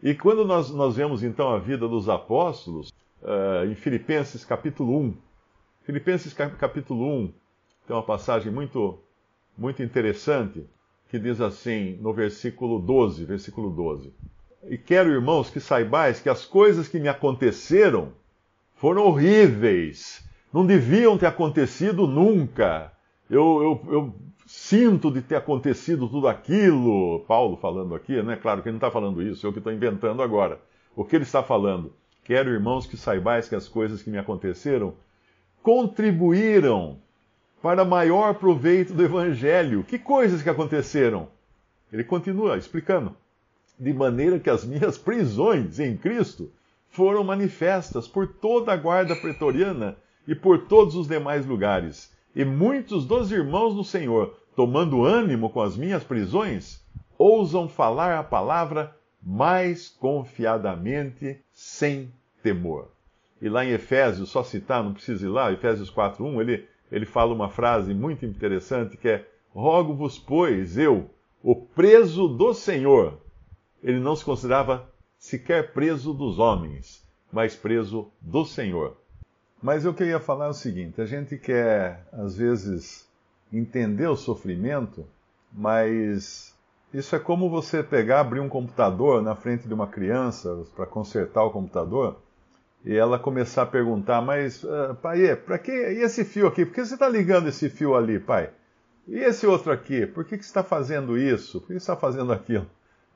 E 0.00 0.14
quando 0.14 0.44
nós, 0.44 0.70
nós 0.70 0.94
vemos 0.94 1.24
então 1.24 1.48
a 1.50 1.58
vida 1.58 1.88
dos 1.88 2.08
apóstolos, 2.08 2.92
uh, 3.22 3.68
em 3.68 3.74
Filipenses 3.74 4.44
capítulo 4.44 4.96
1, 5.00 5.14
Filipenses 5.88 6.34
capítulo 6.34 7.04
1 7.24 7.32
tem 7.86 7.96
uma 7.96 8.02
passagem 8.02 8.52
muito, 8.52 8.98
muito 9.56 9.82
interessante 9.82 10.68
que 11.08 11.18
diz 11.18 11.40
assim 11.40 11.96
no 12.02 12.12
versículo 12.12 12.78
12, 12.78 13.24
versículo 13.24 13.70
12. 13.70 14.12
E 14.66 14.76
quero, 14.76 15.10
irmãos, 15.10 15.50
que 15.50 15.60
saibais 15.60 16.20
que 16.20 16.28
as 16.28 16.44
coisas 16.44 16.88
que 16.88 16.98
me 16.98 17.08
aconteceram 17.08 18.12
foram 18.76 19.06
horríveis. 19.06 20.24
Não 20.52 20.66
deviam 20.66 21.16
ter 21.16 21.26
acontecido 21.26 22.06
nunca. 22.06 22.92
Eu, 23.30 23.82
eu, 23.86 23.92
eu 23.92 24.14
sinto 24.46 25.10
de 25.10 25.20
ter 25.20 25.36
acontecido 25.36 26.08
tudo 26.08 26.26
aquilo. 26.26 27.20
Paulo 27.28 27.56
falando 27.56 27.94
aqui, 27.94 28.20
né? 28.22 28.36
Claro 28.36 28.62
que 28.62 28.68
ele 28.68 28.74
não 28.74 28.78
está 28.78 28.90
falando 28.90 29.22
isso, 29.22 29.46
eu 29.46 29.52
que 29.52 29.58
estou 29.58 29.72
inventando 29.72 30.22
agora. 30.22 30.60
O 30.96 31.04
que 31.04 31.14
ele 31.14 31.24
está 31.24 31.42
falando? 31.42 31.92
Quero, 32.24 32.50
irmãos, 32.50 32.86
que 32.86 32.96
saibais 32.96 33.48
que 33.48 33.54
as 33.54 33.68
coisas 33.68 34.02
que 34.02 34.10
me 34.10 34.18
aconteceram 34.18 34.94
contribuíram 35.62 36.98
para 37.62 37.84
maior 37.84 38.34
proveito 38.34 38.92
do 38.92 39.04
Evangelho. 39.04 39.84
Que 39.84 39.98
coisas 39.98 40.42
que 40.42 40.50
aconteceram? 40.50 41.28
Ele 41.92 42.04
continua 42.04 42.56
explicando 42.56 43.14
de 43.78 43.92
maneira 43.92 44.38
que 44.38 44.50
as 44.50 44.64
minhas 44.64 44.98
prisões 44.98 45.78
em 45.78 45.96
Cristo 45.96 46.50
foram 46.88 47.22
manifestas 47.22 48.08
por 48.08 48.26
toda 48.26 48.72
a 48.72 48.76
guarda 48.76 49.14
pretoriana 49.14 49.96
e 50.26 50.34
por 50.34 50.66
todos 50.66 50.94
os 50.94 51.06
demais 51.06 51.46
lugares. 51.46 52.12
E 52.34 52.44
muitos 52.44 53.06
dos 53.06 53.30
irmãos 53.30 53.74
do 53.74 53.84
Senhor, 53.84 54.36
tomando 54.56 55.04
ânimo 55.04 55.50
com 55.50 55.62
as 55.62 55.76
minhas 55.76 56.02
prisões, 56.02 56.82
ousam 57.16 57.68
falar 57.68 58.18
a 58.18 58.22
palavra 58.22 58.94
mais 59.22 59.88
confiadamente, 59.88 61.40
sem 61.52 62.12
temor. 62.42 62.88
E 63.40 63.48
lá 63.48 63.64
em 63.64 63.70
Efésios, 63.70 64.30
só 64.30 64.42
citar, 64.42 64.82
não 64.82 64.92
precisa 64.92 65.26
ir 65.26 65.28
lá, 65.28 65.52
Efésios 65.52 65.90
4.1, 65.90 66.40
ele, 66.40 66.68
ele 66.90 67.06
fala 67.06 67.34
uma 67.34 67.48
frase 67.48 67.94
muito 67.94 68.26
interessante 68.26 68.96
que 68.96 69.08
é: 69.08 69.28
Rogo-vos, 69.54 70.18
pois, 70.18 70.76
eu, 70.76 71.08
o 71.42 71.54
preso 71.54 72.28
do 72.28 72.52
Senhor, 72.52 73.20
ele 73.82 74.00
não 74.00 74.16
se 74.16 74.24
considerava 74.24 74.88
sequer 75.18 75.72
preso 75.72 76.12
dos 76.12 76.38
homens, 76.38 77.02
mas 77.32 77.54
preso 77.54 78.10
do 78.20 78.44
Senhor. 78.44 78.96
Mas 79.62 79.84
eu 79.84 79.92
queria 79.92 80.20
falar 80.20 80.48
o 80.48 80.54
seguinte: 80.54 81.00
a 81.00 81.06
gente 81.06 81.36
quer, 81.36 82.06
às 82.12 82.36
vezes, 82.36 83.08
entender 83.52 84.06
o 84.06 84.16
sofrimento, 84.16 85.06
mas 85.52 86.54
isso 86.92 87.14
é 87.14 87.18
como 87.18 87.50
você 87.50 87.82
pegar, 87.82 88.20
abrir 88.20 88.40
um 88.40 88.48
computador 88.48 89.22
na 89.22 89.34
frente 89.34 89.66
de 89.66 89.74
uma 89.74 89.86
criança 89.86 90.64
para 90.74 90.86
consertar 90.86 91.44
o 91.44 91.50
computador 91.50 92.16
e 92.84 92.96
ela 92.96 93.18
começar 93.18 93.62
a 93.62 93.66
perguntar: 93.66 94.22
Mas, 94.22 94.62
uh, 94.62 94.94
pai, 95.02 95.34
para 95.36 95.58
que 95.58 95.72
e 95.72 96.02
esse 96.02 96.24
fio 96.24 96.46
aqui? 96.46 96.64
Por 96.64 96.74
que 96.74 96.84
você 96.84 96.94
está 96.94 97.08
ligando 97.08 97.48
esse 97.48 97.68
fio 97.68 97.94
ali, 97.94 98.18
pai? 98.18 98.50
E 99.06 99.18
esse 99.18 99.46
outro 99.46 99.72
aqui? 99.72 100.06
Por 100.06 100.24
que, 100.24 100.36
que 100.36 100.44
você 100.44 100.50
está 100.50 100.62
fazendo 100.62 101.18
isso? 101.18 101.60
Por 101.60 101.68
que 101.68 101.72
você 101.74 101.78
está 101.78 101.96
fazendo 101.96 102.32
aquilo? 102.32 102.66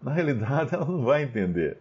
Na 0.02 0.12
realidade 0.12 0.73
ela 0.75 0.85
não 0.85 1.02
vai 1.02 1.23
entender. 1.23 1.78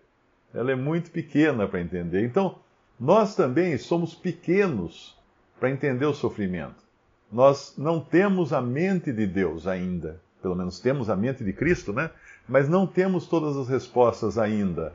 Ela 0.53 0.71
é 0.71 0.75
muito 0.75 1.11
pequena 1.11 1.67
para 1.67 1.81
entender. 1.81 2.23
Então, 2.25 2.55
nós 2.99 3.35
também 3.35 3.77
somos 3.77 4.13
pequenos 4.13 5.17
para 5.59 5.71
entender 5.71 6.05
o 6.05 6.13
sofrimento. 6.13 6.83
Nós 7.31 7.75
não 7.77 7.99
temos 7.99 8.51
a 8.51 8.61
mente 8.61 9.13
de 9.13 9.25
Deus 9.25 9.65
ainda. 9.65 10.19
Pelo 10.41 10.55
menos 10.55 10.79
temos 10.79 11.09
a 11.09 11.15
mente 11.15 11.43
de 11.43 11.53
Cristo, 11.53 11.93
né? 11.93 12.09
Mas 12.47 12.67
não 12.67 12.85
temos 12.85 13.27
todas 13.27 13.55
as 13.55 13.69
respostas 13.69 14.37
ainda. 14.37 14.93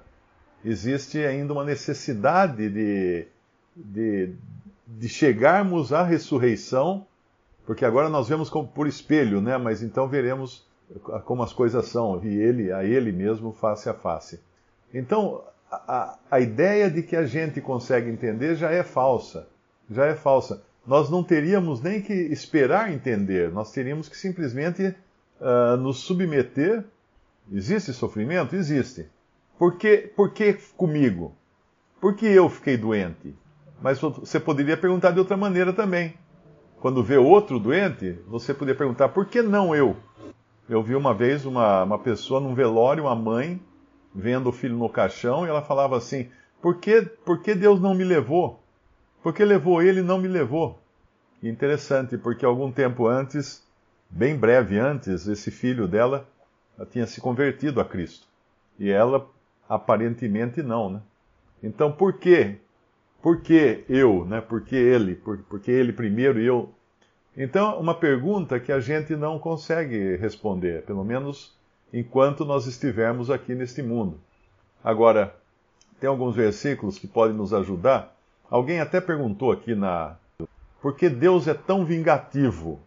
Existe 0.65 1.19
ainda 1.19 1.53
uma 1.53 1.65
necessidade 1.65 2.69
de, 2.69 3.27
de, 3.75 4.35
de 4.87 5.09
chegarmos 5.09 5.93
à 5.93 6.03
ressurreição, 6.03 7.07
porque 7.65 7.85
agora 7.85 8.09
nós 8.09 8.29
vemos 8.29 8.51
como 8.51 8.67
por 8.67 8.87
espelho, 8.87 9.41
né? 9.41 9.57
Mas 9.57 9.83
então 9.83 10.09
veremos 10.09 10.66
como 11.25 11.43
as 11.43 11.53
coisas 11.53 11.87
são, 11.87 12.23
e 12.25 12.29
ele 12.29 12.73
a 12.73 12.85
ele 12.85 13.13
mesmo 13.13 13.53
face 13.53 13.89
a 13.89 13.95
face. 13.95 14.41
Então, 14.93 15.43
a, 15.71 16.19
a 16.31 16.41
ideia 16.41 16.91
de 16.91 17.03
que 17.03 17.17
a 17.17 17.27
gente 17.27 17.61
consegue 17.61 18.09
entender 18.09 18.55
já 18.55 18.71
é 18.71 18.83
falsa. 18.83 19.49
Já 19.91 20.07
é 20.07 20.15
falsa. 20.15 20.63
Nós 20.87 21.11
não 21.11 21.23
teríamos 21.23 21.81
nem 21.81 22.01
que 22.01 22.13
esperar 22.13 22.93
entender, 22.93 23.51
nós 23.51 23.73
teríamos 23.73 24.09
que 24.09 24.17
simplesmente 24.17 24.95
uh, 25.41 25.77
nos 25.77 25.99
submeter. 25.99 26.85
Existe 27.53 27.93
sofrimento? 27.93 28.55
Existe. 28.55 29.09
Por 29.59 29.77
que, 29.77 29.99
por 29.99 30.33
que 30.33 30.55
comigo? 30.77 31.35
Por 32.01 32.15
que 32.15 32.27
eu 32.27 32.49
fiquei 32.49 32.77
doente? 32.77 33.35
Mas 33.81 34.01
você 34.01 34.39
poderia 34.39 34.77
perguntar 34.77 35.11
de 35.11 35.19
outra 35.19 35.37
maneira 35.37 35.73
também. 35.73 36.15
Quando 36.81 37.03
vê 37.03 37.17
outro 37.17 37.59
doente, 37.59 38.19
você 38.27 38.53
poderia 38.53 38.79
perguntar: 38.79 39.09
por 39.09 39.27
que 39.27 39.43
não 39.43 39.75
eu? 39.75 39.97
Eu 40.69 40.83
vi 40.83 40.97
uma 40.97 41.15
vez 41.15 41.47
uma, 41.47 41.85
uma 41.85 41.99
pessoa 41.99 42.41
num 42.41 42.55
velório, 42.55 43.05
uma 43.05 43.15
mãe, 43.15 43.61
vendo 44.15 44.49
o 44.49 44.53
filho 44.53 44.77
no 44.77 44.89
caixão, 44.89 45.47
e 45.47 45.49
ela 45.49 45.63
falava 45.63 45.97
assim: 45.97 46.29
por 46.61 46.79
que, 46.79 47.03
por 47.03 47.41
que 47.41 47.55
Deus 47.55 47.81
não 47.81 47.95
me 47.95 48.03
levou? 48.03 48.61
Por 49.23 49.33
que 49.33 49.45
levou 49.45 49.81
ele 49.81 50.01
e 50.01 50.05
não 50.05 50.19
me 50.19 50.27
levou? 50.27 50.79
Interessante, 51.43 52.19
porque 52.19 52.45
algum 52.45 52.73
tempo 52.73 53.07
antes, 53.07 53.65
bem 54.11 54.37
breve 54.37 54.79
antes, 54.79 55.29
esse 55.29 55.51
filho 55.51 55.87
dela 55.87 56.27
tinha 56.91 57.07
se 57.07 57.21
convertido 57.21 57.81
a 57.81 57.85
Cristo. 57.85 58.27
E 58.79 58.91
ela, 58.91 59.29
aparentemente, 59.69 60.63
não, 60.63 60.91
né? 60.91 61.01
Então, 61.63 61.93
por 61.93 62.15
quê? 62.15 62.57
Por 63.23 63.41
que 63.41 63.85
eu, 63.89 64.25
né? 64.25 64.41
Por 64.41 64.63
que 64.63 64.77
ele? 64.77 65.15
Por, 65.15 65.39
por 65.39 65.61
que 65.61 65.71
ele 65.71 65.93
primeiro 65.93 66.41
e 66.41 66.47
eu 66.47 66.73
então, 67.37 67.79
uma 67.79 67.95
pergunta 67.95 68.59
que 68.59 68.73
a 68.73 68.81
gente 68.81 69.15
não 69.15 69.39
consegue 69.39 70.17
responder, 70.17 70.83
pelo 70.85 71.05
menos 71.05 71.55
enquanto 71.93 72.45
nós 72.45 72.67
estivermos 72.67 73.31
aqui 73.31 73.55
neste 73.55 73.83
mundo. 73.83 74.19
Agora, 74.83 75.35
tem 76.01 76.09
alguns 76.09 76.35
versículos 76.35 76.99
que 76.99 77.07
podem 77.07 77.37
nos 77.37 77.53
ajudar. 77.53 78.17
Alguém 78.51 78.81
até 78.81 79.01
perguntou 79.01 79.53
aqui 79.53 79.75
na. 79.75 80.17
Por 80.81 80.95
que 80.97 81.09
Deus 81.09 81.47
é 81.49 81.55
tão 81.55 81.85
vingativo? 81.85 82.81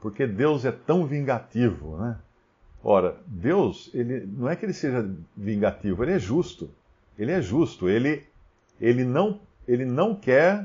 Por 0.00 0.12
que 0.12 0.26
Deus 0.26 0.64
é 0.64 0.72
tão 0.72 1.06
vingativo, 1.06 1.96
né? 1.96 2.18
Ora, 2.84 3.16
Deus, 3.26 3.90
ele 3.94 4.26
não 4.26 4.48
é 4.48 4.56
que 4.56 4.64
ele 4.64 4.72
seja 4.72 5.08
vingativo, 5.36 6.02
ele 6.02 6.12
é 6.12 6.18
justo. 6.18 6.70
Ele 7.18 7.30
é 7.30 7.40
justo. 7.40 7.88
Ele, 7.88 8.24
ele 8.80 9.04
não, 9.04 9.40
ele 9.68 9.84
não 9.84 10.14
quer, 10.14 10.64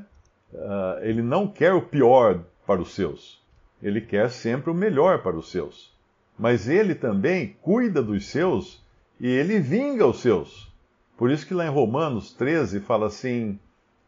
uh, 0.54 1.00
ele 1.02 1.22
não 1.22 1.48
quer 1.48 1.74
o 1.74 1.82
pior 1.82 2.44
para 2.68 2.82
os 2.82 2.94
seus. 2.94 3.42
Ele 3.82 4.02
quer 4.02 4.30
sempre 4.30 4.70
o 4.70 4.76
melhor 4.76 5.24
para 5.24 5.38
os 5.38 5.50
seus. 5.50 5.96
Mas 6.38 6.68
ele 6.68 6.94
também 6.94 7.56
cuida 7.62 8.04
dos 8.04 8.28
seus 8.28 8.84
e 9.20 9.28
ele 9.28 9.60
vinga 9.60 10.06
os 10.06 10.20
seus. 10.20 10.72
Por 11.18 11.32
isso 11.32 11.48
que 11.48 11.54
lá 11.54 11.66
em 11.66 11.72
Romanos 11.72 12.34
13 12.34 12.82
fala 12.82 13.08
assim: 13.08 13.58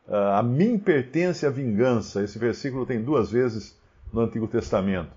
ah, 0.07 0.39
A 0.39 0.43
mim 0.43 0.77
pertence 0.77 1.45
a 1.45 1.49
vingança. 1.49 2.23
Esse 2.23 2.37
versículo 2.37 2.85
tem 2.85 3.01
duas 3.01 3.31
vezes 3.31 3.79
no 4.13 4.21
Antigo 4.21 4.47
Testamento. 4.47 5.11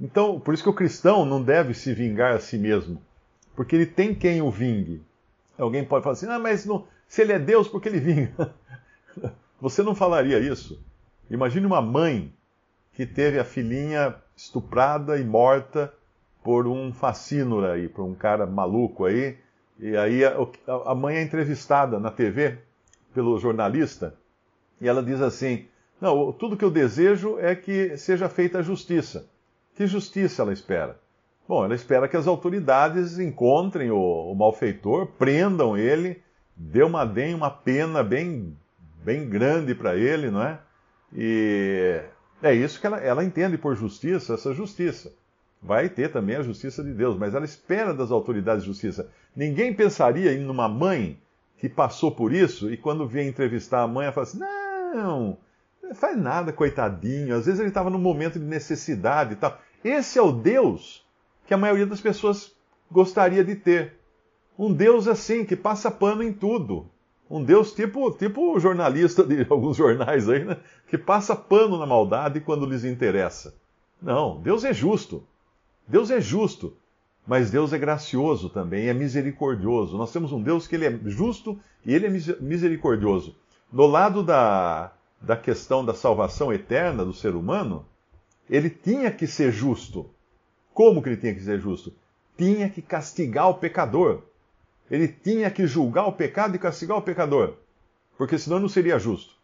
Então, 0.00 0.38
por 0.38 0.54
isso 0.54 0.62
que 0.62 0.68
o 0.68 0.74
cristão 0.74 1.24
não 1.24 1.42
deve 1.42 1.72
se 1.72 1.94
vingar 1.94 2.34
a 2.34 2.40
si 2.40 2.58
mesmo, 2.58 3.00
porque 3.56 3.74
ele 3.74 3.86
tem 3.86 4.14
quem 4.14 4.42
o 4.42 4.50
vingue. 4.50 5.02
Alguém 5.58 5.84
pode 5.84 6.04
falar 6.04 6.14
assim: 6.14 6.26
ah, 6.26 6.38
mas 6.38 6.66
não, 6.66 6.86
se 7.08 7.22
ele 7.22 7.32
é 7.32 7.38
Deus, 7.38 7.68
por 7.68 7.80
que 7.80 7.88
ele 7.88 8.00
vinga? 8.00 8.54
Você 9.60 9.82
não 9.82 9.94
falaria 9.94 10.38
isso. 10.38 10.80
Imagine 11.30 11.66
uma 11.66 11.80
mãe 11.80 12.32
que 12.94 13.04
teve 13.04 13.38
a 13.38 13.44
filhinha 13.44 14.14
estuprada 14.36 15.18
e 15.18 15.24
morta 15.24 15.92
por 16.42 16.66
um 16.66 16.92
facínora 16.92 17.72
aí, 17.72 17.88
por 17.88 18.04
um 18.04 18.14
cara 18.14 18.46
maluco 18.46 19.04
aí. 19.04 19.36
E 19.78 19.96
aí 19.96 20.24
a, 20.24 20.36
a 20.86 20.94
mãe 20.94 21.16
é 21.16 21.22
entrevistada 21.22 21.98
na 21.98 22.10
TV 22.10 22.58
pelo 23.12 23.38
jornalista 23.38 24.14
e 24.80 24.88
ela 24.88 25.02
diz 25.02 25.20
assim: 25.20 25.66
Não, 26.00 26.32
tudo 26.32 26.56
que 26.56 26.64
eu 26.64 26.70
desejo 26.70 27.38
é 27.38 27.54
que 27.54 27.96
seja 27.96 28.28
feita 28.28 28.58
a 28.58 28.62
justiça. 28.62 29.28
Que 29.74 29.86
justiça 29.86 30.42
ela 30.42 30.52
espera? 30.52 31.00
Bom, 31.48 31.64
ela 31.64 31.74
espera 31.74 32.08
que 32.08 32.16
as 32.16 32.26
autoridades 32.26 33.18
encontrem 33.18 33.90
o, 33.90 33.98
o 33.98 34.34
malfeitor, 34.34 35.06
prendam 35.18 35.76
ele, 35.76 36.22
dê 36.56 36.82
uma, 36.82 37.04
deem 37.04 37.34
uma 37.34 37.50
pena 37.50 38.02
bem, 38.02 38.56
bem 39.04 39.28
grande 39.28 39.74
para 39.74 39.96
ele, 39.96 40.30
não 40.30 40.42
é? 40.42 40.58
E 41.12 42.00
é 42.44 42.54
isso 42.54 42.78
que 42.78 42.86
ela, 42.86 42.98
ela 42.98 43.24
entende 43.24 43.56
por 43.56 43.74
justiça, 43.74 44.34
essa 44.34 44.52
justiça. 44.52 45.12
Vai 45.62 45.88
ter 45.88 46.12
também 46.12 46.36
a 46.36 46.42
justiça 46.42 46.84
de 46.84 46.92
Deus, 46.92 47.16
mas 47.16 47.34
ela 47.34 47.46
espera 47.46 47.94
das 47.94 48.10
autoridades 48.10 48.62
de 48.62 48.68
justiça. 48.68 49.10
Ninguém 49.34 49.72
pensaria 49.72 50.32
em 50.34 50.46
uma 50.46 50.68
mãe 50.68 51.18
que 51.56 51.70
passou 51.70 52.12
por 52.12 52.34
isso 52.34 52.70
e 52.70 52.76
quando 52.76 53.08
vem 53.08 53.28
entrevistar 53.28 53.80
a 53.80 53.88
mãe, 53.88 54.04
ela 54.04 54.12
fala 54.12 54.26
assim: 54.26 54.38
não, 54.38 55.38
não 55.82 55.94
faz 55.94 56.18
nada, 56.18 56.52
coitadinho. 56.52 57.34
Às 57.34 57.46
vezes 57.46 57.60
ele 57.60 57.70
estava 57.70 57.88
num 57.88 57.98
momento 57.98 58.38
de 58.38 58.44
necessidade 58.44 59.32
e 59.32 59.36
tal. 59.36 59.58
Esse 59.82 60.18
é 60.18 60.22
o 60.22 60.30
Deus 60.30 61.02
que 61.46 61.54
a 61.54 61.58
maioria 61.58 61.86
das 61.86 62.00
pessoas 62.02 62.54
gostaria 62.90 63.42
de 63.42 63.56
ter. 63.56 63.94
Um 64.58 64.70
Deus 64.70 65.08
assim, 65.08 65.46
que 65.46 65.56
passa 65.56 65.90
pano 65.90 66.22
em 66.22 66.32
tudo. 66.32 66.90
Um 67.30 67.42
Deus 67.42 67.72
tipo, 67.72 68.10
tipo 68.12 68.58
jornalista 68.60 69.24
de 69.24 69.46
alguns 69.50 69.76
jornais 69.76 70.28
aí, 70.28 70.44
né? 70.44 70.58
Que 70.88 70.98
passa 70.98 71.34
pano 71.34 71.78
na 71.78 71.86
maldade 71.86 72.40
quando 72.40 72.66
lhes 72.66 72.84
interessa. 72.84 73.54
Não, 74.00 74.40
Deus 74.40 74.64
é 74.64 74.72
justo. 74.72 75.24
Deus 75.88 76.10
é 76.10 76.20
justo. 76.20 76.76
Mas 77.26 77.50
Deus 77.50 77.72
é 77.72 77.78
gracioso 77.78 78.50
também, 78.50 78.88
é 78.88 78.94
misericordioso. 78.94 79.96
Nós 79.96 80.12
temos 80.12 80.30
um 80.30 80.42
Deus 80.42 80.66
que 80.66 80.74
ele 80.74 80.86
é 80.86 80.98
justo 81.06 81.58
e 81.84 81.94
ele 81.94 82.06
é 82.06 82.10
misericordioso. 82.40 83.34
No 83.72 83.86
lado 83.86 84.22
da, 84.22 84.92
da 85.20 85.36
questão 85.36 85.84
da 85.84 85.94
salvação 85.94 86.52
eterna 86.52 87.04
do 87.04 87.14
ser 87.14 87.34
humano, 87.34 87.86
ele 88.48 88.68
tinha 88.68 89.10
que 89.10 89.26
ser 89.26 89.50
justo. 89.50 90.10
Como 90.74 91.02
que 91.02 91.08
ele 91.08 91.16
tinha 91.16 91.34
que 91.34 91.42
ser 91.42 91.58
justo? 91.58 91.94
Tinha 92.36 92.68
que 92.68 92.82
castigar 92.82 93.48
o 93.48 93.54
pecador. 93.54 94.22
Ele 94.94 95.08
tinha 95.08 95.50
que 95.50 95.66
julgar 95.66 96.06
o 96.06 96.12
pecado 96.12 96.54
e 96.54 96.58
castigar 96.58 96.96
o 96.96 97.02
pecador. 97.02 97.54
Porque 98.16 98.38
senão 98.38 98.60
não 98.60 98.68
seria 98.68 98.98
justo. 98.98 99.34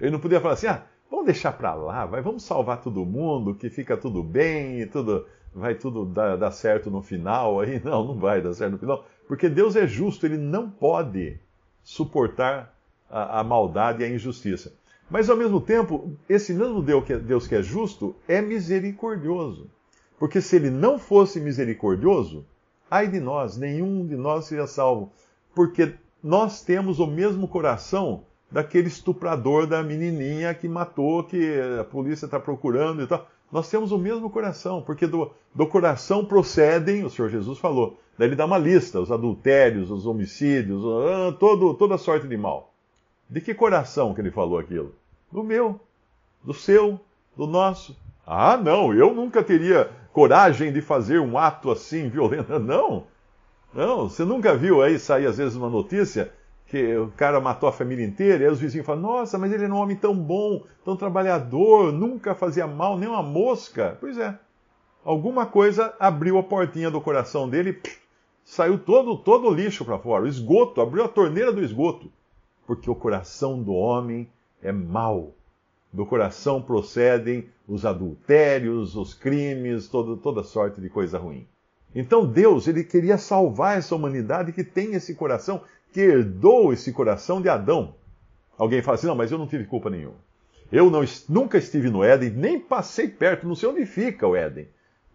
Ele 0.00 0.10
não 0.10 0.18
podia 0.18 0.40
falar 0.40 0.54
assim: 0.54 0.66
ah, 0.66 0.82
vamos 1.10 1.26
deixar 1.26 1.52
para 1.52 1.74
lá, 1.74 2.06
vai, 2.06 2.22
vamos 2.22 2.42
salvar 2.42 2.80
todo 2.80 3.04
mundo, 3.04 3.54
que 3.54 3.68
fica 3.68 3.96
tudo 3.96 4.22
bem 4.22 4.80
e 4.80 4.86
tudo 4.86 5.26
vai 5.54 5.74
tudo 5.74 6.04
dar, 6.06 6.36
dar, 6.36 6.50
certo 6.50 6.90
no 6.90 7.02
final. 7.02 7.60
Aí 7.60 7.80
não, 7.84 8.04
não 8.04 8.18
vai 8.18 8.40
dar 8.40 8.54
certo 8.54 8.72
no 8.72 8.78
final. 8.78 9.06
Porque 9.28 9.48
Deus 9.48 9.76
é 9.76 9.86
justo, 9.86 10.24
ele 10.24 10.38
não 10.38 10.70
pode 10.70 11.38
suportar 11.82 12.74
a, 13.10 13.40
a 13.40 13.44
maldade 13.44 14.02
e 14.02 14.06
a 14.06 14.08
injustiça. 14.08 14.72
Mas 15.10 15.28
ao 15.28 15.36
mesmo 15.36 15.60
tempo, 15.60 16.16
esse 16.28 16.54
mesmo 16.54 16.82
Deus 16.82 17.04
que, 17.04 17.12
é, 17.12 17.18
Deus 17.18 17.46
que 17.46 17.54
é 17.54 17.62
justo 17.62 18.16
é 18.26 18.40
misericordioso. 18.40 19.70
Porque 20.18 20.40
se 20.40 20.56
ele 20.56 20.70
não 20.70 20.98
fosse 20.98 21.40
misericordioso, 21.40 22.46
ai 22.94 23.08
de 23.08 23.18
nós, 23.18 23.56
nenhum 23.56 24.06
de 24.06 24.16
nós 24.16 24.44
seria 24.44 24.68
salvo. 24.68 25.12
Porque 25.52 25.94
nós 26.22 26.62
temos 26.62 27.00
o 27.00 27.06
mesmo 27.08 27.48
coração 27.48 28.22
daquele 28.48 28.86
estuprador 28.86 29.66
da 29.66 29.82
menininha 29.82 30.54
que 30.54 30.68
matou, 30.68 31.24
que 31.24 31.58
a 31.80 31.82
polícia 31.82 32.26
está 32.26 32.38
procurando 32.38 33.02
e 33.02 33.06
tal. 33.06 33.26
Nós 33.50 33.68
temos 33.68 33.90
o 33.90 33.98
mesmo 33.98 34.30
coração, 34.30 34.80
porque 34.80 35.08
do, 35.08 35.30
do 35.52 35.66
coração 35.66 36.24
procedem, 36.24 37.04
o 37.04 37.10
Senhor 37.10 37.28
Jesus 37.28 37.58
falou, 37.58 37.98
daí 38.16 38.28
ele 38.28 38.36
dá 38.36 38.46
uma 38.46 38.58
lista, 38.58 39.00
os 39.00 39.10
adultérios, 39.10 39.90
os 39.90 40.06
homicídios, 40.06 40.82
ah, 40.84 41.36
todo, 41.38 41.74
toda 41.74 41.98
sorte 41.98 42.28
de 42.28 42.36
mal. 42.36 42.72
De 43.28 43.40
que 43.40 43.54
coração 43.54 44.14
que 44.14 44.20
ele 44.20 44.30
falou 44.30 44.58
aquilo? 44.58 44.94
Do 45.32 45.42
meu, 45.42 45.80
do 46.44 46.54
seu, 46.54 47.00
do 47.36 47.46
nosso. 47.46 47.96
Ah, 48.24 48.56
não, 48.56 48.94
eu 48.94 49.12
nunca 49.12 49.42
teria 49.42 49.90
coragem 50.14 50.72
de 50.72 50.80
fazer 50.80 51.20
um 51.20 51.36
ato 51.36 51.70
assim 51.70 52.08
violento. 52.08 52.56
Não, 52.58 53.04
não, 53.74 54.08
você 54.08 54.24
nunca 54.24 54.56
viu 54.56 54.80
aí 54.80 55.00
sair 55.00 55.26
às 55.26 55.36
vezes 55.36 55.56
uma 55.56 55.68
notícia 55.68 56.32
que 56.68 56.96
o 56.96 57.10
cara 57.16 57.40
matou 57.40 57.68
a 57.68 57.72
família 57.72 58.06
inteira, 58.06 58.44
e 58.44 58.46
aí 58.46 58.52
os 58.52 58.60
vizinhos 58.60 58.86
falam, 58.86 59.02
nossa, 59.02 59.36
mas 59.36 59.52
ele 59.52 59.64
era 59.64 59.74
um 59.74 59.78
homem 59.78 59.96
tão 59.96 60.14
bom, 60.14 60.62
tão 60.84 60.96
trabalhador, 60.96 61.92
nunca 61.92 62.36
fazia 62.36 62.68
mal, 62.68 62.96
nem 62.96 63.08
uma 63.08 63.22
mosca. 63.22 63.98
Pois 64.00 64.16
é, 64.16 64.38
alguma 65.04 65.44
coisa 65.44 65.92
abriu 65.98 66.38
a 66.38 66.42
portinha 66.44 66.88
do 66.88 67.00
coração 67.00 67.48
dele 67.48 67.80
e 67.84 67.90
saiu 68.44 68.78
todo, 68.78 69.16
todo 69.16 69.48
o 69.48 69.52
lixo 69.52 69.84
para 69.84 69.98
fora, 69.98 70.22
o 70.22 70.28
esgoto, 70.28 70.80
abriu 70.80 71.04
a 71.04 71.08
torneira 71.08 71.52
do 71.52 71.62
esgoto 71.62 72.08
porque 72.66 72.90
o 72.90 72.94
coração 72.94 73.62
do 73.62 73.72
homem 73.72 74.28
é 74.62 74.72
mau. 74.72 75.34
Do 75.94 76.04
coração 76.04 76.60
procedem 76.60 77.48
os 77.68 77.86
adultérios, 77.86 78.96
os 78.96 79.14
crimes, 79.14 79.86
todo, 79.86 80.16
toda 80.16 80.42
sorte 80.42 80.80
de 80.80 80.90
coisa 80.90 81.18
ruim. 81.18 81.46
Então 81.94 82.26
Deus, 82.26 82.66
ele 82.66 82.82
queria 82.82 83.16
salvar 83.16 83.78
essa 83.78 83.94
humanidade 83.94 84.50
que 84.52 84.64
tem 84.64 84.94
esse 84.94 85.14
coração, 85.14 85.62
que 85.92 86.00
herdou 86.00 86.72
esse 86.72 86.92
coração 86.92 87.40
de 87.40 87.48
Adão. 87.48 87.94
Alguém 88.58 88.82
fala 88.82 88.96
assim: 88.96 89.06
não, 89.06 89.14
mas 89.14 89.30
eu 89.30 89.38
não 89.38 89.46
tive 89.46 89.66
culpa 89.66 89.88
nenhuma. 89.88 90.16
Eu 90.72 90.90
não, 90.90 91.04
nunca 91.28 91.58
estive 91.58 91.88
no 91.88 92.02
Éden, 92.02 92.30
nem 92.30 92.58
passei 92.58 93.06
perto, 93.06 93.46
não 93.46 93.54
sei 93.54 93.68
onde 93.68 93.86
fica 93.86 94.26
o 94.26 94.34
Éden. 94.34 94.66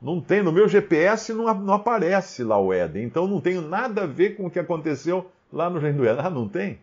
Não 0.02 0.22
tem, 0.22 0.42
no 0.42 0.54
meu 0.54 0.70
GPS 0.70 1.34
não, 1.34 1.54
não 1.56 1.74
aparece 1.74 2.42
lá 2.42 2.58
o 2.58 2.72
Éden, 2.72 3.04
então 3.04 3.28
não 3.28 3.42
tenho 3.42 3.62
nada 3.62 4.04
a 4.04 4.08
ver 4.08 4.38
com 4.38 4.46
o 4.46 4.50
que 4.50 4.60
aconteceu 4.60 5.30
lá 5.52 5.70
no 5.70 5.78
Reino 5.78 5.98
do 5.98 6.08
Éden. 6.08 6.26
Ah, 6.26 6.30
não 6.30 6.48
tem? 6.48 6.80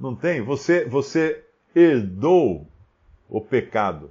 Não 0.00 0.16
tem? 0.16 0.40
Você, 0.40 0.86
você 0.86 1.44
herdou 1.74 2.66
o 3.28 3.40
pecado. 3.40 4.10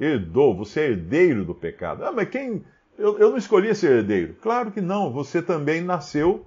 Herdou, 0.00 0.56
você 0.56 0.80
é 0.80 0.90
herdeiro 0.90 1.44
do 1.44 1.54
pecado. 1.54 2.04
Ah, 2.04 2.12
mas 2.12 2.28
quem. 2.28 2.64
Eu, 2.98 3.18
eu 3.18 3.30
não 3.30 3.36
escolhi 3.36 3.74
ser 3.74 3.98
herdeiro. 3.98 4.34
Claro 4.42 4.70
que 4.70 4.80
não. 4.80 5.12
Você 5.12 5.40
também 5.40 5.80
nasceu 5.80 6.44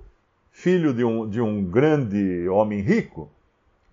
filho 0.51 0.93
de 0.93 1.03
um, 1.03 1.29
de 1.29 1.41
um 1.41 1.63
grande 1.63 2.47
homem 2.47 2.79
rico. 2.79 3.29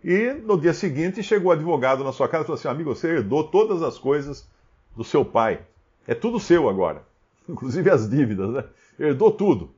E 0.03 0.33
no 0.33 0.61
dia 0.61 0.73
seguinte 0.73 1.23
chegou 1.23 1.51
o 1.51 1.53
advogado 1.53 2.03
na 2.03 2.13
sua 2.13 2.29
casa 2.29 2.45
e 2.45 2.47
falou 2.47 2.59
assim: 2.59 2.69
amigo, 2.69 2.95
você 2.95 3.09
herdou 3.09 3.45
todas 3.45 3.83
as 3.83 3.99
coisas 3.99 4.49
do 4.97 5.05
seu 5.05 5.25
pai. 5.25 5.61
É 6.07 6.15
tudo 6.15 6.41
seu 6.41 6.69
agora. 6.69 7.05
Inclusive 7.49 7.91
as 7.91 8.09
dívidas, 8.09 8.51
né? 8.51 8.65
Herdou 8.99 9.31
tudo. 9.31 9.71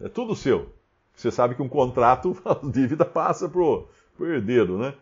É 0.00 0.08
tudo 0.08 0.36
seu. 0.36 0.70
Você 1.14 1.30
sabe 1.30 1.54
que 1.54 1.62
um 1.62 1.68
contrato, 1.68 2.36
a 2.44 2.54
dívida 2.68 3.04
passa 3.04 3.48
pro, 3.48 3.88
o 4.18 4.24
herdeiro, 4.24 4.78
né? 4.78 4.94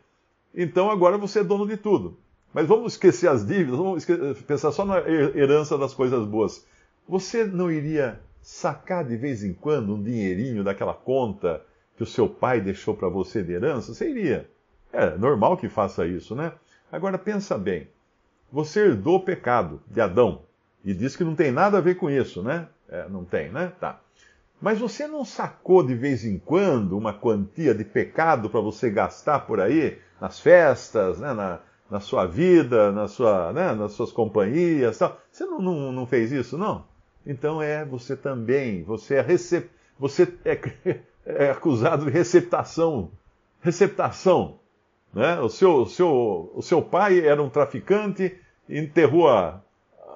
Então 0.55 0.91
agora 0.91 1.19
você 1.19 1.41
é 1.41 1.45
dono 1.45 1.67
de 1.67 1.77
tudo. 1.77 2.17
Mas 2.55 2.69
vamos 2.69 2.93
esquecer 2.93 3.29
as 3.29 3.45
dívidas, 3.45 3.77
vamos 3.77 4.05
pensar 4.43 4.71
só 4.71 4.85
na 4.85 5.01
herança 5.01 5.77
das 5.77 5.93
coisas 5.93 6.25
boas. 6.25 6.65
Você 7.09 7.45
não 7.45 7.69
iria 7.69 8.21
sacar 8.41 9.05
de 9.05 9.17
vez 9.17 9.43
em 9.43 9.53
quando 9.53 9.93
um 9.93 10.01
dinheirinho 10.01 10.63
daquela 10.63 10.95
conta 10.95 11.61
que 11.97 12.05
o 12.05 12.07
seu 12.07 12.29
pai 12.29 12.61
deixou 12.61 12.95
para 12.95 13.09
você 13.09 13.43
de 13.43 13.53
herança? 13.53 13.93
Você 13.93 14.09
iria. 14.09 14.49
É 14.93 15.17
normal 15.19 15.57
que 15.57 15.69
faça 15.69 16.07
isso, 16.07 16.37
né? 16.37 16.53
Agora 16.93 17.19
pensa 17.19 17.59
bem. 17.59 17.89
Você 18.53 18.87
herdou 18.87 19.17
o 19.17 19.25
pecado 19.25 19.83
de 19.89 20.01
Adão 20.01 20.43
e 20.85 20.95
diz 20.95 21.17
que 21.17 21.25
não 21.25 21.35
tem 21.35 21.51
nada 21.51 21.79
a 21.79 21.81
ver 21.81 21.97
com 21.97 22.09
isso, 22.09 22.41
né? 22.41 22.69
É, 22.89 23.09
não 23.09 23.25
tem, 23.25 23.51
né? 23.51 23.73
Tá. 23.81 23.99
Mas 24.61 24.79
você 24.79 25.09
não 25.09 25.25
sacou 25.25 25.85
de 25.85 25.97
vez 25.97 26.25
em 26.25 26.39
quando 26.39 26.97
uma 26.97 27.13
quantia 27.13 27.75
de 27.75 27.85
pecado 27.85 28.49
para 28.49 28.61
você 28.61 28.89
gastar 28.91 29.41
por 29.41 29.61
aí, 29.61 29.99
nas 30.21 30.39
festas, 30.39 31.19
né, 31.19 31.33
na, 31.33 31.59
na 31.91 32.01
sua 32.01 32.27
vida, 32.27 32.91
na 32.93 33.07
sua, 33.07 33.53
né, 33.53 33.73
nas 33.75 33.93
suas 33.93 34.11
companhias 34.11 34.99
tal? 34.99 35.19
Você 35.31 35.45
não, 35.45 35.61
não, 35.61 35.93
não, 35.93 36.07
fez 36.07 36.33
isso, 36.33 36.57
não? 36.57 36.85
Então 37.27 37.61
é 37.61 37.85
você 37.85 38.17
também, 38.17 38.83
você 38.83 39.17
é, 39.17 39.21
recep... 39.21 39.71
você 39.99 40.33
é, 40.45 40.59
é 41.25 41.51
acusado 41.51 42.05
de 42.07 42.11
receptação. 42.11 43.11
Receptação. 43.61 44.59
Né? 45.13 45.39
O, 45.41 45.49
seu, 45.49 45.83
o, 45.83 45.87
seu, 45.87 46.53
o 46.55 46.63
seu 46.63 46.83
pai 46.83 47.21
era 47.21 47.43
um 47.43 47.49
traficante, 47.49 48.37
enterrou 48.69 49.29
a, 49.29 49.63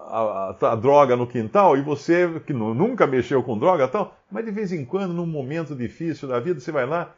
a, 0.09 0.57
a, 0.61 0.73
a, 0.73 0.75
droga 0.75 1.17
no 1.17 1.27
quintal 1.27 1.77
e 1.77 1.83
você, 1.83 2.41
que 2.47 2.53
nunca 2.53 3.07
mexeu 3.07 3.43
com 3.43 3.59
droga 3.59 3.87
tal, 3.87 4.17
mas 4.31 4.45
de 4.45 4.51
vez 4.51 4.73
em 4.73 4.85
quando, 4.85 5.15
num 5.15 5.27
momento 5.27 5.75
difícil 5.75 6.29
da 6.29 6.41
vida, 6.41 6.61
você 6.61 6.73
vai 6.73 6.87
lá, 6.87 7.15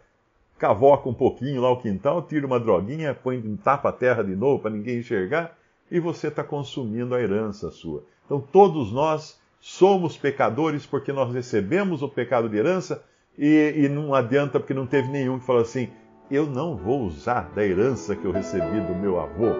cavoca 0.60 1.08
um 1.08 1.14
pouquinho 1.14 1.62
lá 1.62 1.70
o 1.70 1.80
quintal, 1.80 2.22
tira 2.22 2.46
uma 2.46 2.60
droguinha, 2.60 3.14
põe, 3.14 3.40
tapa 3.56 3.88
a 3.88 3.92
terra 3.92 4.22
de 4.22 4.36
novo 4.36 4.60
para 4.60 4.70
ninguém 4.70 4.98
enxergar, 4.98 5.56
e 5.90 5.98
você 5.98 6.28
está 6.28 6.44
consumindo 6.44 7.14
a 7.14 7.20
herança 7.20 7.70
sua. 7.70 8.04
Então 8.26 8.40
todos 8.40 8.92
nós 8.92 9.40
somos 9.58 10.18
pecadores 10.18 10.84
porque 10.84 11.12
nós 11.12 11.32
recebemos 11.32 12.02
o 12.02 12.08
pecado 12.08 12.48
de 12.48 12.58
herança 12.58 13.02
e, 13.36 13.72
e 13.74 13.88
não 13.88 14.14
adianta 14.14 14.60
porque 14.60 14.74
não 14.74 14.86
teve 14.86 15.08
nenhum 15.08 15.38
que 15.38 15.46
falou 15.46 15.62
assim: 15.62 15.88
eu 16.30 16.46
não 16.46 16.76
vou 16.76 17.00
usar 17.00 17.50
da 17.54 17.64
herança 17.64 18.14
que 18.14 18.24
eu 18.24 18.30
recebi 18.30 18.80
do 18.80 18.94
meu 18.94 19.18
avô. 19.18 19.54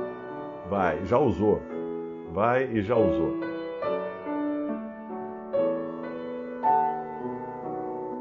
Vai, 0.69 1.05
já 1.07 1.19
usou. 1.19 1.61
Vai 2.33 2.71
e 2.73 2.83
já 2.83 2.95
usou. 2.95 3.50